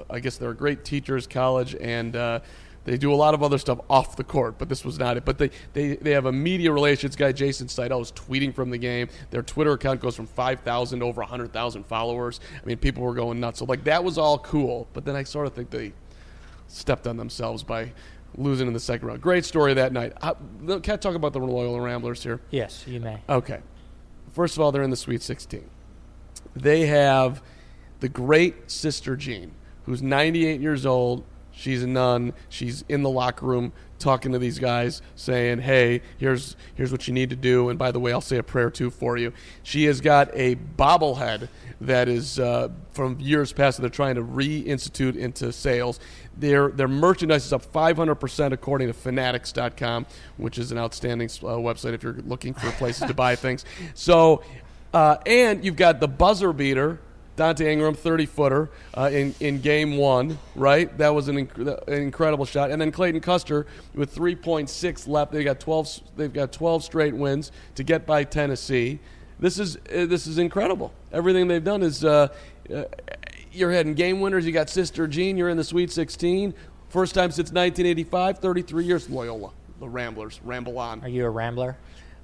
I 0.09 0.19
guess, 0.19 0.37
they're 0.37 0.51
a 0.51 0.55
great 0.55 0.83
teachers 0.83 1.27
college 1.27 1.75
and. 1.75 2.15
Uh, 2.15 2.39
they 2.85 2.97
do 2.97 3.13
a 3.13 3.15
lot 3.15 3.33
of 3.33 3.41
other 3.41 3.57
stuff 3.57 3.79
off 3.89 4.17
the 4.17 4.23
court, 4.23 4.57
but 4.57 4.67
this 4.67 4.83
was 4.83 4.99
not 4.99 5.15
it. 5.15 5.23
But 5.23 5.37
they, 5.37 5.51
they, 5.71 5.95
they 5.95 6.11
have 6.11 6.25
a 6.25 6.33
media 6.33 6.71
relations 6.71 7.15
guy, 7.15 7.31
Jason 7.31 7.69
Seidel, 7.69 8.01
is 8.01 8.11
tweeting 8.11 8.53
from 8.53 8.69
the 8.71 8.77
game. 8.77 9.07
Their 9.29 9.41
Twitter 9.41 9.71
account 9.71 10.01
goes 10.01 10.17
from 10.17 10.27
5,000 10.27 10.99
to 10.99 11.05
over 11.05 11.21
100,000 11.21 11.85
followers. 11.85 12.41
I 12.61 12.65
mean, 12.65 12.77
people 12.77 13.03
were 13.03 13.13
going 13.13 13.39
nuts. 13.39 13.59
So, 13.59 13.65
like, 13.65 13.85
that 13.85 14.03
was 14.03 14.17
all 14.17 14.37
cool. 14.37 14.89
But 14.91 15.05
then 15.05 15.15
I 15.15 15.23
sort 15.23 15.47
of 15.47 15.53
think 15.53 15.69
they 15.69 15.93
stepped 16.67 17.07
on 17.07 17.15
themselves 17.15 17.63
by 17.63 17.93
losing 18.35 18.67
in 18.67 18.73
the 18.73 18.79
second 18.79 19.07
round. 19.07 19.21
Great 19.21 19.45
story 19.45 19.73
that 19.73 19.93
night. 19.93 20.13
Uh, 20.21 20.33
I, 20.67 20.79
can 20.79 20.93
I 20.93 20.97
talk 20.97 21.15
about 21.15 21.33
the 21.33 21.39
Loyola 21.39 21.81
Ramblers 21.81 22.23
here? 22.23 22.41
Yes, 22.51 22.83
you 22.87 22.99
may. 22.99 23.21
Okay. 23.29 23.59
First 24.31 24.57
of 24.57 24.61
all, 24.61 24.71
they're 24.71 24.83
in 24.83 24.89
the 24.89 24.95
Sweet 24.95 25.21
16. 25.21 25.69
They 26.55 26.87
have 26.87 27.41
the 27.99 28.09
great 28.09 28.69
Sister 28.71 29.15
Jean, 29.15 29.51
who's 29.85 30.01
98 30.01 30.59
years 30.59 30.85
old, 30.85 31.23
She's 31.63 31.81
a 31.81 31.87
nun. 31.87 32.33
She's 32.49 32.83
in 32.89 33.03
the 33.03 33.09
locker 33.09 33.45
room 33.45 33.71
talking 33.97 34.33
to 34.33 34.37
these 34.37 34.59
guys, 34.59 35.01
saying, 35.15 35.59
"Hey, 35.59 36.01
here's 36.17 36.57
here's 36.75 36.91
what 36.91 37.07
you 37.07 37.13
need 37.13 37.29
to 37.29 37.37
do." 37.37 37.69
And 37.69 37.79
by 37.79 37.91
the 37.91 38.01
way, 38.01 38.11
I'll 38.11 38.19
say 38.19 38.35
a 38.35 38.43
prayer 38.43 38.69
too 38.69 38.89
for 38.89 39.15
you. 39.15 39.31
She 39.63 39.85
has 39.85 40.01
got 40.01 40.29
a 40.33 40.55
bobblehead 40.55 41.47
that 41.79 42.09
is 42.09 42.37
uh, 42.37 42.67
from 42.91 43.17
years 43.21 43.53
past 43.53 43.77
that 43.77 43.81
they're 43.81 43.89
trying 43.89 44.15
to 44.15 44.23
reinstitute 44.23 45.15
into 45.15 45.53
sales. 45.53 46.01
Their 46.37 46.67
their 46.67 46.89
merchandise 46.89 47.45
is 47.45 47.53
up 47.53 47.63
500 47.63 48.15
percent 48.15 48.53
according 48.53 48.89
to 48.89 48.93
Fanatics.com, 48.93 50.05
which 50.35 50.57
is 50.57 50.73
an 50.73 50.77
outstanding 50.77 51.29
uh, 51.29 51.55
website 51.55 51.93
if 51.93 52.03
you're 52.03 52.17
looking 52.25 52.53
for 52.53 52.69
places 52.71 53.07
to 53.07 53.13
buy 53.13 53.37
things. 53.37 53.63
So, 53.95 54.43
uh, 54.93 55.17
and 55.25 55.63
you've 55.63 55.77
got 55.77 56.01
the 56.01 56.09
buzzer 56.09 56.51
beater 56.51 56.99
Donte 57.35 57.61
Ingram, 57.61 57.95
30 57.95 58.25
footer 58.27 58.69
uh, 58.93 59.09
in, 59.11 59.33
in 59.39 59.59
game 59.59 59.97
one, 59.97 60.37
right? 60.55 60.95
That 60.97 61.15
was 61.15 61.27
an, 61.27 61.47
inc- 61.47 61.87
an, 61.87 61.93
incredible 61.93 62.45
shot. 62.45 62.69
And 62.69 62.79
then 62.79 62.91
Clayton 62.91 63.21
Custer 63.21 63.65
with 63.95 64.13
3.6 64.13 65.07
left. 65.07 65.31
They 65.31 65.43
got 65.43 65.59
12, 65.59 65.99
they've 66.15 66.31
got 66.31 66.51
12 66.51 66.83
straight 66.83 67.15
wins 67.15 67.51
to 67.75 67.83
get 67.83 68.05
by 68.05 68.23
Tennessee. 68.23 68.99
This 69.39 69.57
is, 69.57 69.77
uh, 69.77 70.05
this 70.05 70.27
is 70.27 70.37
incredible. 70.37 70.93
Everything 71.11 71.47
they've 71.47 71.63
done 71.63 71.81
is 71.81 72.05
uh, 72.05 72.27
uh, 72.73 72.83
you're 73.51 73.71
heading 73.71 73.95
game 73.95 74.19
winners. 74.19 74.45
You 74.45 74.51
got 74.51 74.69
Sister 74.69 75.07
Jean, 75.07 75.35
you're 75.35 75.49
in 75.49 75.57
the 75.57 75.63
Sweet 75.63 75.91
16. 75.91 76.53
First 76.89 77.15
time 77.15 77.31
since 77.31 77.51
1985, 77.51 78.37
33 78.37 78.85
years. 78.85 79.09
Loyola, 79.09 79.51
the 79.79 79.89
Ramblers, 79.89 80.39
ramble 80.43 80.77
on. 80.77 81.01
Are 81.01 81.07
you 81.07 81.25
a 81.25 81.29
Rambler? 81.29 81.77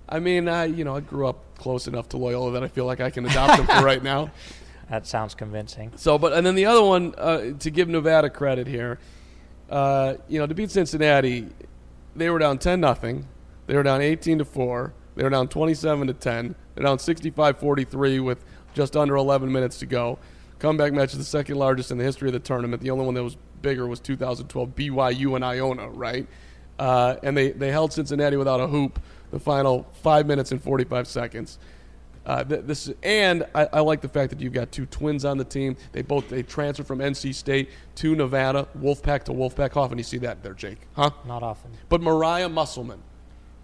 I 0.07 0.19
mean, 0.19 0.47
I, 0.47 0.65
you 0.65 0.83
know, 0.83 0.95
I 0.95 0.99
grew 0.99 1.27
up 1.27 1.57
close 1.57 1.87
enough 1.87 2.09
to 2.09 2.17
Loyola 2.17 2.51
that 2.53 2.63
I 2.63 2.67
feel 2.67 2.85
like 2.85 2.99
I 2.99 3.09
can 3.09 3.25
adopt 3.25 3.57
them 3.57 3.65
for 3.65 3.83
right 3.85 4.01
now. 4.01 4.31
That 4.89 5.05
sounds 5.05 5.35
convincing. 5.35 5.91
So, 5.95 6.17
but 6.17 6.33
and 6.33 6.45
then 6.45 6.55
the 6.55 6.65
other 6.65 6.83
one 6.83 7.13
uh, 7.17 7.51
to 7.59 7.69
give 7.69 7.87
Nevada 7.87 8.29
credit 8.29 8.67
here, 8.67 8.99
uh, 9.69 10.15
you 10.27 10.39
know, 10.39 10.47
to 10.47 10.55
beat 10.55 10.71
Cincinnati, 10.71 11.47
they 12.15 12.29
were 12.29 12.39
down 12.39 12.57
ten 12.57 12.79
nothing. 12.79 13.27
They 13.67 13.75
were 13.75 13.83
down 13.83 14.01
eighteen 14.01 14.39
to 14.39 14.45
four. 14.45 14.93
They 15.15 15.23
were 15.23 15.29
down 15.29 15.47
twenty 15.47 15.75
seven 15.75 16.07
to 16.07 16.13
ten. 16.13 16.55
They're 16.75 16.85
down 16.85 16.97
65-43 16.97 18.23
with 18.23 18.45
just 18.73 18.95
under 18.95 19.15
eleven 19.15 19.51
minutes 19.51 19.79
to 19.79 19.85
go. 19.85 20.17
Comeback 20.59 20.93
match 20.93 21.11
is 21.11 21.17
the 21.17 21.25
second 21.25 21.57
largest 21.57 21.91
in 21.91 21.97
the 21.97 22.03
history 22.03 22.29
of 22.29 22.33
the 22.33 22.39
tournament. 22.39 22.81
The 22.81 22.89
only 22.89 23.05
one 23.05 23.15
that 23.15 23.23
was 23.23 23.37
bigger 23.61 23.85
was 23.85 23.99
2012 23.99 24.75
BYU 24.75 25.35
and 25.35 25.43
Iona, 25.43 25.89
right? 25.89 26.27
Uh, 26.77 27.15
and 27.23 27.35
they, 27.35 27.51
they 27.51 27.71
held 27.71 27.91
Cincinnati 27.91 28.37
without 28.37 28.59
a 28.61 28.67
hoop 28.67 28.99
the 29.31 29.39
final 29.39 29.87
five 30.01 30.25
minutes 30.25 30.51
and 30.51 30.61
45 30.61 31.07
seconds. 31.07 31.59
Uh, 32.29 32.43
this 32.43 32.91
and 33.01 33.43
I, 33.55 33.67
I, 33.73 33.79
like 33.79 34.01
the 34.01 34.07
fact 34.07 34.29
that 34.29 34.39
you've 34.39 34.53
got 34.53 34.71
two 34.71 34.85
twins 34.85 35.25
on 35.25 35.39
the 35.39 35.43
team. 35.43 35.75
They 35.93 36.03
both 36.03 36.29
they 36.29 36.43
transferred 36.43 36.85
from 36.85 36.99
NC 36.99 37.33
State 37.33 37.71
to 37.95 38.15
Nevada, 38.15 38.67
Wolfpack 38.77 39.23
to 39.23 39.31
Wolfpack. 39.31 39.73
How 39.73 39.81
often 39.81 39.97
you 39.97 40.03
see 40.03 40.19
that 40.19 40.43
there, 40.43 40.53
Jake? 40.53 40.77
Huh? 40.93 41.09
Not 41.25 41.41
often. 41.41 41.71
But 41.89 42.01
Mariah 42.01 42.47
Musselman. 42.47 43.01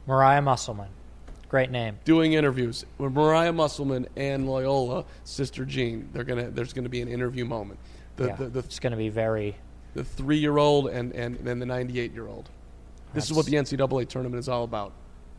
Mariah 0.07 0.41
Musselman. 0.41 0.89
Great 1.47 1.69
name. 1.69 1.99
Doing 2.05 2.33
interviews 2.33 2.87
with 2.97 3.13
Mariah 3.13 3.53
Musselman 3.53 4.07
and 4.15 4.49
Loyola, 4.49 5.05
Sister 5.25 5.63
Jean. 5.63 6.09
They're 6.11 6.23
gonna. 6.23 6.49
There's 6.49 6.73
gonna 6.73 6.89
be 6.89 7.03
an 7.03 7.07
interview 7.07 7.45
moment. 7.45 7.79
The, 8.15 8.25
yeah, 8.25 8.35
the, 8.35 8.45
the, 8.47 8.59
it's 8.61 8.79
gonna 8.79 8.97
be 8.97 9.09
very. 9.09 9.55
The 9.93 10.03
three-year-old 10.03 10.87
and 10.87 11.13
and 11.13 11.35
then 11.35 11.59
the 11.59 11.67
98-year-old. 11.67 12.49
This 13.13 13.25
is 13.25 13.33
what 13.33 13.45
the 13.45 13.53
NCAA 13.53 14.09
tournament 14.09 14.39
is 14.39 14.49
all 14.49 14.63
about. 14.63 14.91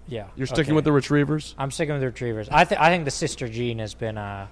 Yeah. 0.09 0.29
You're 0.37 0.47
sticking 0.47 0.71
okay. 0.71 0.73
with 0.73 0.85
the 0.85 0.93
retrievers. 0.93 1.55
I'm 1.59 1.71
sticking 1.71 1.95
with 1.95 2.01
the 2.01 2.07
retrievers. 2.07 2.49
I 2.51 2.65
think 2.65 2.81
I 2.81 2.91
think 2.91 3.05
the 3.05 3.11
sister 3.11 3.49
Jean 3.49 3.79
has 3.79 3.95
been 3.95 4.19
uh 4.19 4.47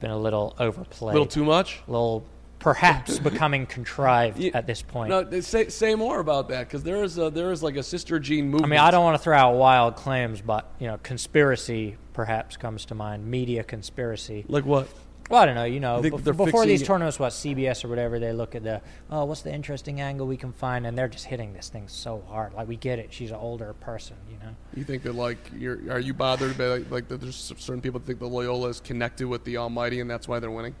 been 0.00 0.10
a 0.10 0.18
little 0.18 0.54
overplayed. 0.58 1.12
A 1.12 1.14
little 1.14 1.26
too 1.26 1.44
much. 1.44 1.80
A 1.86 1.90
little 1.90 2.24
perhaps 2.58 3.18
becoming 3.20 3.66
contrived 3.66 4.42
at 4.54 4.66
this 4.66 4.82
point. 4.82 5.10
No, 5.10 5.40
say, 5.40 5.68
say 5.68 5.94
more 5.94 6.20
about 6.20 6.48
that 6.48 6.66
because 6.66 6.82
there 6.82 7.02
is 7.02 7.18
a, 7.18 7.30
there 7.30 7.52
is 7.52 7.62
like 7.62 7.76
a 7.76 7.82
sister 7.82 8.18
Jean 8.18 8.46
movement. 8.46 8.64
I 8.64 8.68
mean, 8.68 8.80
I 8.80 8.90
don't 8.90 9.04
want 9.04 9.16
to 9.16 9.22
throw 9.22 9.36
out 9.36 9.54
wild 9.54 9.96
claims, 9.96 10.40
but 10.40 10.70
you 10.78 10.86
know, 10.86 10.98
conspiracy 11.02 11.96
perhaps 12.12 12.56
comes 12.56 12.84
to 12.86 12.94
mind. 12.94 13.26
Media 13.26 13.62
conspiracy. 13.62 14.44
Like 14.48 14.64
what? 14.64 14.88
Well, 15.28 15.42
I 15.42 15.46
don't 15.46 15.54
know. 15.54 15.64
You 15.64 15.80
know, 15.80 16.00
before 16.00 16.64
these 16.64 16.82
tournaments, 16.82 17.18
what 17.18 17.32
CBS 17.32 17.84
or 17.84 17.88
whatever, 17.88 18.18
they 18.18 18.32
look 18.32 18.54
at 18.54 18.62
the 18.62 18.80
oh, 19.10 19.24
what's 19.24 19.42
the 19.42 19.52
interesting 19.52 20.00
angle 20.00 20.26
we 20.26 20.36
can 20.36 20.52
find, 20.52 20.86
and 20.86 20.96
they're 20.96 21.08
just 21.08 21.26
hitting 21.26 21.52
this 21.52 21.68
thing 21.68 21.86
so 21.88 22.22
hard. 22.28 22.54
Like 22.54 22.68
we 22.68 22.76
get 22.76 22.98
it. 22.98 23.12
She's 23.12 23.30
an 23.30 23.36
older 23.36 23.74
person, 23.74 24.16
you 24.30 24.38
know. 24.38 24.54
You 24.74 24.84
think 24.84 25.02
that 25.02 25.14
like 25.14 25.38
you're 25.56 25.78
are 25.92 26.00
you 26.00 26.14
bothered 26.14 26.56
by 26.56 26.66
like, 26.66 26.90
like 26.90 27.08
that? 27.08 27.20
There's 27.20 27.36
certain 27.36 27.82
people 27.82 28.00
that 28.00 28.06
think 28.06 28.20
the 28.20 28.26
Loyola 28.26 28.68
is 28.68 28.80
connected 28.80 29.26
with 29.26 29.44
the 29.44 29.58
Almighty, 29.58 30.00
and 30.00 30.10
that's 30.10 30.26
why 30.26 30.38
they're 30.38 30.50
winning. 30.50 30.74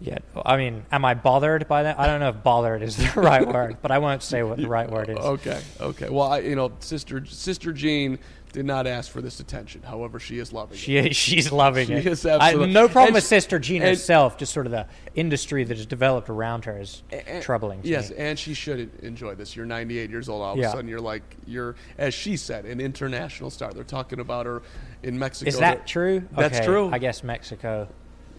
Yeah, 0.00 0.18
I 0.44 0.56
mean, 0.56 0.84
am 0.90 1.04
I 1.04 1.14
bothered 1.14 1.68
by 1.68 1.84
that? 1.84 2.00
I 2.00 2.08
don't 2.08 2.18
know 2.18 2.30
if 2.30 2.42
bothered 2.42 2.82
is 2.82 2.96
the 2.96 3.12
right 3.20 3.46
word, 3.46 3.76
but 3.80 3.92
I 3.92 3.98
won't 3.98 4.24
say 4.24 4.42
what 4.42 4.58
the 4.58 4.66
right 4.68 4.90
word 4.90 5.10
is. 5.10 5.16
Okay, 5.16 5.60
okay. 5.80 6.08
Well, 6.10 6.32
I, 6.32 6.38
you 6.40 6.56
know, 6.56 6.72
sister 6.80 7.24
Sister 7.24 7.72
Jean 7.72 8.18
did 8.52 8.66
not 8.66 8.86
ask 8.86 9.10
for 9.10 9.20
this 9.20 9.40
attention. 9.40 9.82
However, 9.82 10.20
she 10.20 10.38
is 10.38 10.52
loving 10.52 10.76
she, 10.76 10.96
it. 10.98 11.16
She's 11.16 11.50
loving 11.50 11.86
she 11.86 11.94
it. 11.94 12.06
Is 12.06 12.24
absolutely. 12.26 12.70
I, 12.70 12.72
no 12.72 12.88
problem 12.88 13.14
with 13.14 13.24
Sister 13.24 13.58
Jean 13.58 13.82
herself. 13.82 14.36
Just 14.36 14.52
sort 14.52 14.66
of 14.66 14.72
the 14.72 14.86
industry 15.14 15.64
that 15.64 15.76
has 15.76 15.86
developed 15.86 16.28
around 16.28 16.66
her 16.66 16.78
is 16.78 17.02
and, 17.10 17.42
troubling. 17.42 17.80
yes, 17.82 18.10
me. 18.10 18.16
and 18.18 18.38
she 18.38 18.54
should 18.54 18.90
enjoy 19.02 19.34
this. 19.34 19.56
You're 19.56 19.66
98 19.66 20.10
years 20.10 20.28
old. 20.28 20.42
All 20.42 20.52
of 20.52 20.58
yeah. 20.58 20.68
a 20.68 20.72
sudden, 20.72 20.88
you're 20.88 21.00
like 21.00 21.22
you're, 21.46 21.74
as 21.98 22.14
she 22.14 22.36
said, 22.36 22.64
an 22.66 22.80
international 22.80 23.50
star. 23.50 23.72
They're 23.72 23.84
talking 23.84 24.20
about 24.20 24.46
her 24.46 24.62
in 25.02 25.18
Mexico. 25.18 25.48
Is 25.48 25.58
that 25.58 25.86
true? 25.86 26.22
That's 26.32 26.56
okay, 26.56 26.66
true. 26.66 26.90
I 26.92 26.98
guess 26.98 27.24
Mexico. 27.24 27.88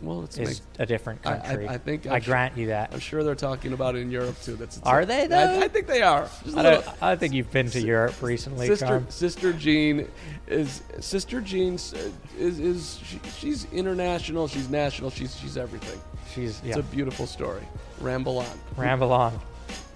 Well, 0.04 0.24
it's 0.24 0.38
is 0.38 0.62
a 0.80 0.86
different 0.86 1.22
I- 1.26 1.36
I- 1.36 1.40
country. 1.40 1.70
I 1.70 1.78
think 1.78 2.06
I 2.08 2.16
I'm 2.16 2.22
sure- 2.22 2.32
grant 2.34 2.58
you 2.58 2.68
that. 2.68 2.92
I'm 2.94 3.00
sure 3.00 3.24
they're 3.24 3.36
talking 3.36 3.72
about 3.74 3.96
it 3.96 4.00
in 4.00 4.12
Europe 4.12 4.36
too. 4.44 4.56
That's 4.56 4.78
it's 4.78 4.86
Are 4.86 5.02
a- 5.02 5.06
they, 5.06 5.24
I, 5.24 5.28
though? 5.28 5.60
I 5.62 5.68
think 5.70 5.88
they 5.88 6.02
are. 6.02 6.28
Little- 6.46 6.84
I 7.02 7.16
think 7.16 7.34
you've 7.34 7.52
been 7.52 7.70
to 7.70 7.82
Europe 7.82 8.22
recently, 8.22 8.68
Sister 8.68 8.86
Carm. 8.86 9.06
Sister 9.10 9.54
Jean 9.54 10.08
is 10.48 10.82
Sister 11.00 11.40
Jean 11.42 11.76
is 11.76 12.60
is 12.60 13.00
she, 13.04 13.20
she's 13.38 13.66
international. 13.72 14.48
She's 14.48 14.70
national. 14.70 15.10
She's 15.10 15.36
she's 15.38 15.56
everything. 15.58 16.00
She's 16.34 16.58
It's 16.60 16.64
yeah. 16.64 16.80
a 16.80 16.84
beautiful 16.84 17.26
story. 17.28 17.64
Ramble 18.02 18.40
on. 18.40 18.60
Ramble 18.76 19.14
on. 19.14 19.40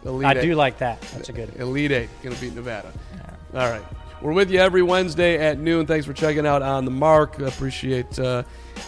Elite 0.05 0.25
I 0.27 0.31
Eight. 0.37 0.41
do 0.41 0.55
like 0.55 0.77
that. 0.77 1.01
That's 1.13 1.27
a 1.29 1.33
good. 1.33 1.51
Elite 1.57 1.91
Eight 1.91 2.09
going 2.23 2.33
to 2.33 2.39
beat 2.41 2.55
Nevada. 2.55 2.91
All 3.53 3.69
right. 3.69 3.81
We're 4.19 4.33
with 4.33 4.49
you 4.49 4.59
every 4.59 4.81
Wednesday 4.81 5.37
at 5.37 5.59
noon. 5.59 5.85
Thanks 5.85 6.07
for 6.07 6.13
checking 6.13 6.47
out 6.47 6.63
On 6.63 6.85
the 6.85 6.91
Mark. 6.91 7.39
Appreciate 7.39 8.17
uh, 8.17 8.41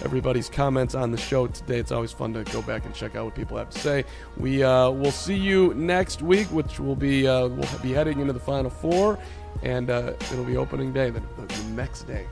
everybody's 0.04 0.50
comments 0.50 0.96
on 0.96 1.12
the 1.12 1.18
show 1.18 1.46
today. 1.46 1.78
It's 1.78 1.92
always 1.92 2.12
fun 2.12 2.34
to 2.34 2.44
go 2.46 2.64
back 2.64 2.86
and 2.86 2.96
check 2.96 3.16
out 3.16 3.26
what 3.26 3.36
people 3.36 3.56
have 3.56 3.70
to 3.70 3.80
say. 3.80 4.06
We 4.38 4.64
uh, 4.64 4.90
will 4.90 5.12
see 5.12 5.36
you 5.36 5.76
next 5.76 6.24
week, 6.24 6.48
which 6.48 6.80
will 6.80 6.96
be 6.96 7.28
uh, 7.28 7.48
we'll 7.48 7.80
be 7.84 7.92
heading 7.92 8.22
into 8.22 8.34
the 8.34 8.40
Final 8.40 8.72
Four, 8.72 9.20
and 9.62 9.92
uh, 9.92 10.14
it'll 10.32 10.46
be 10.46 10.58
opening 10.58 10.92
day 10.92 11.12
the, 11.12 11.20
the, 11.20 11.64
next 11.76 12.04
day. 12.04 12.26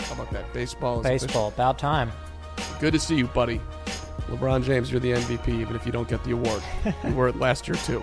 How 0.00 0.14
about 0.14 0.32
that? 0.32 0.52
Baseball 0.52 1.00
is 1.00 1.06
official. 1.06 1.26
Baseball, 1.28 1.48
about 1.48 1.78
time. 1.78 2.10
Good 2.80 2.94
to 2.94 2.98
see 2.98 3.14
you, 3.14 3.28
buddy. 3.28 3.60
LeBron 4.28 4.64
James, 4.64 4.90
you're 4.90 4.98
the 4.98 5.12
MVP, 5.12 5.48
even 5.48 5.76
if 5.76 5.86
you 5.86 5.92
don't 5.92 6.08
get 6.08 6.22
the 6.24 6.32
award. 6.32 6.62
you 7.04 7.14
were 7.14 7.28
it 7.28 7.36
last 7.36 7.68
year 7.68 7.76
too. 7.76 8.02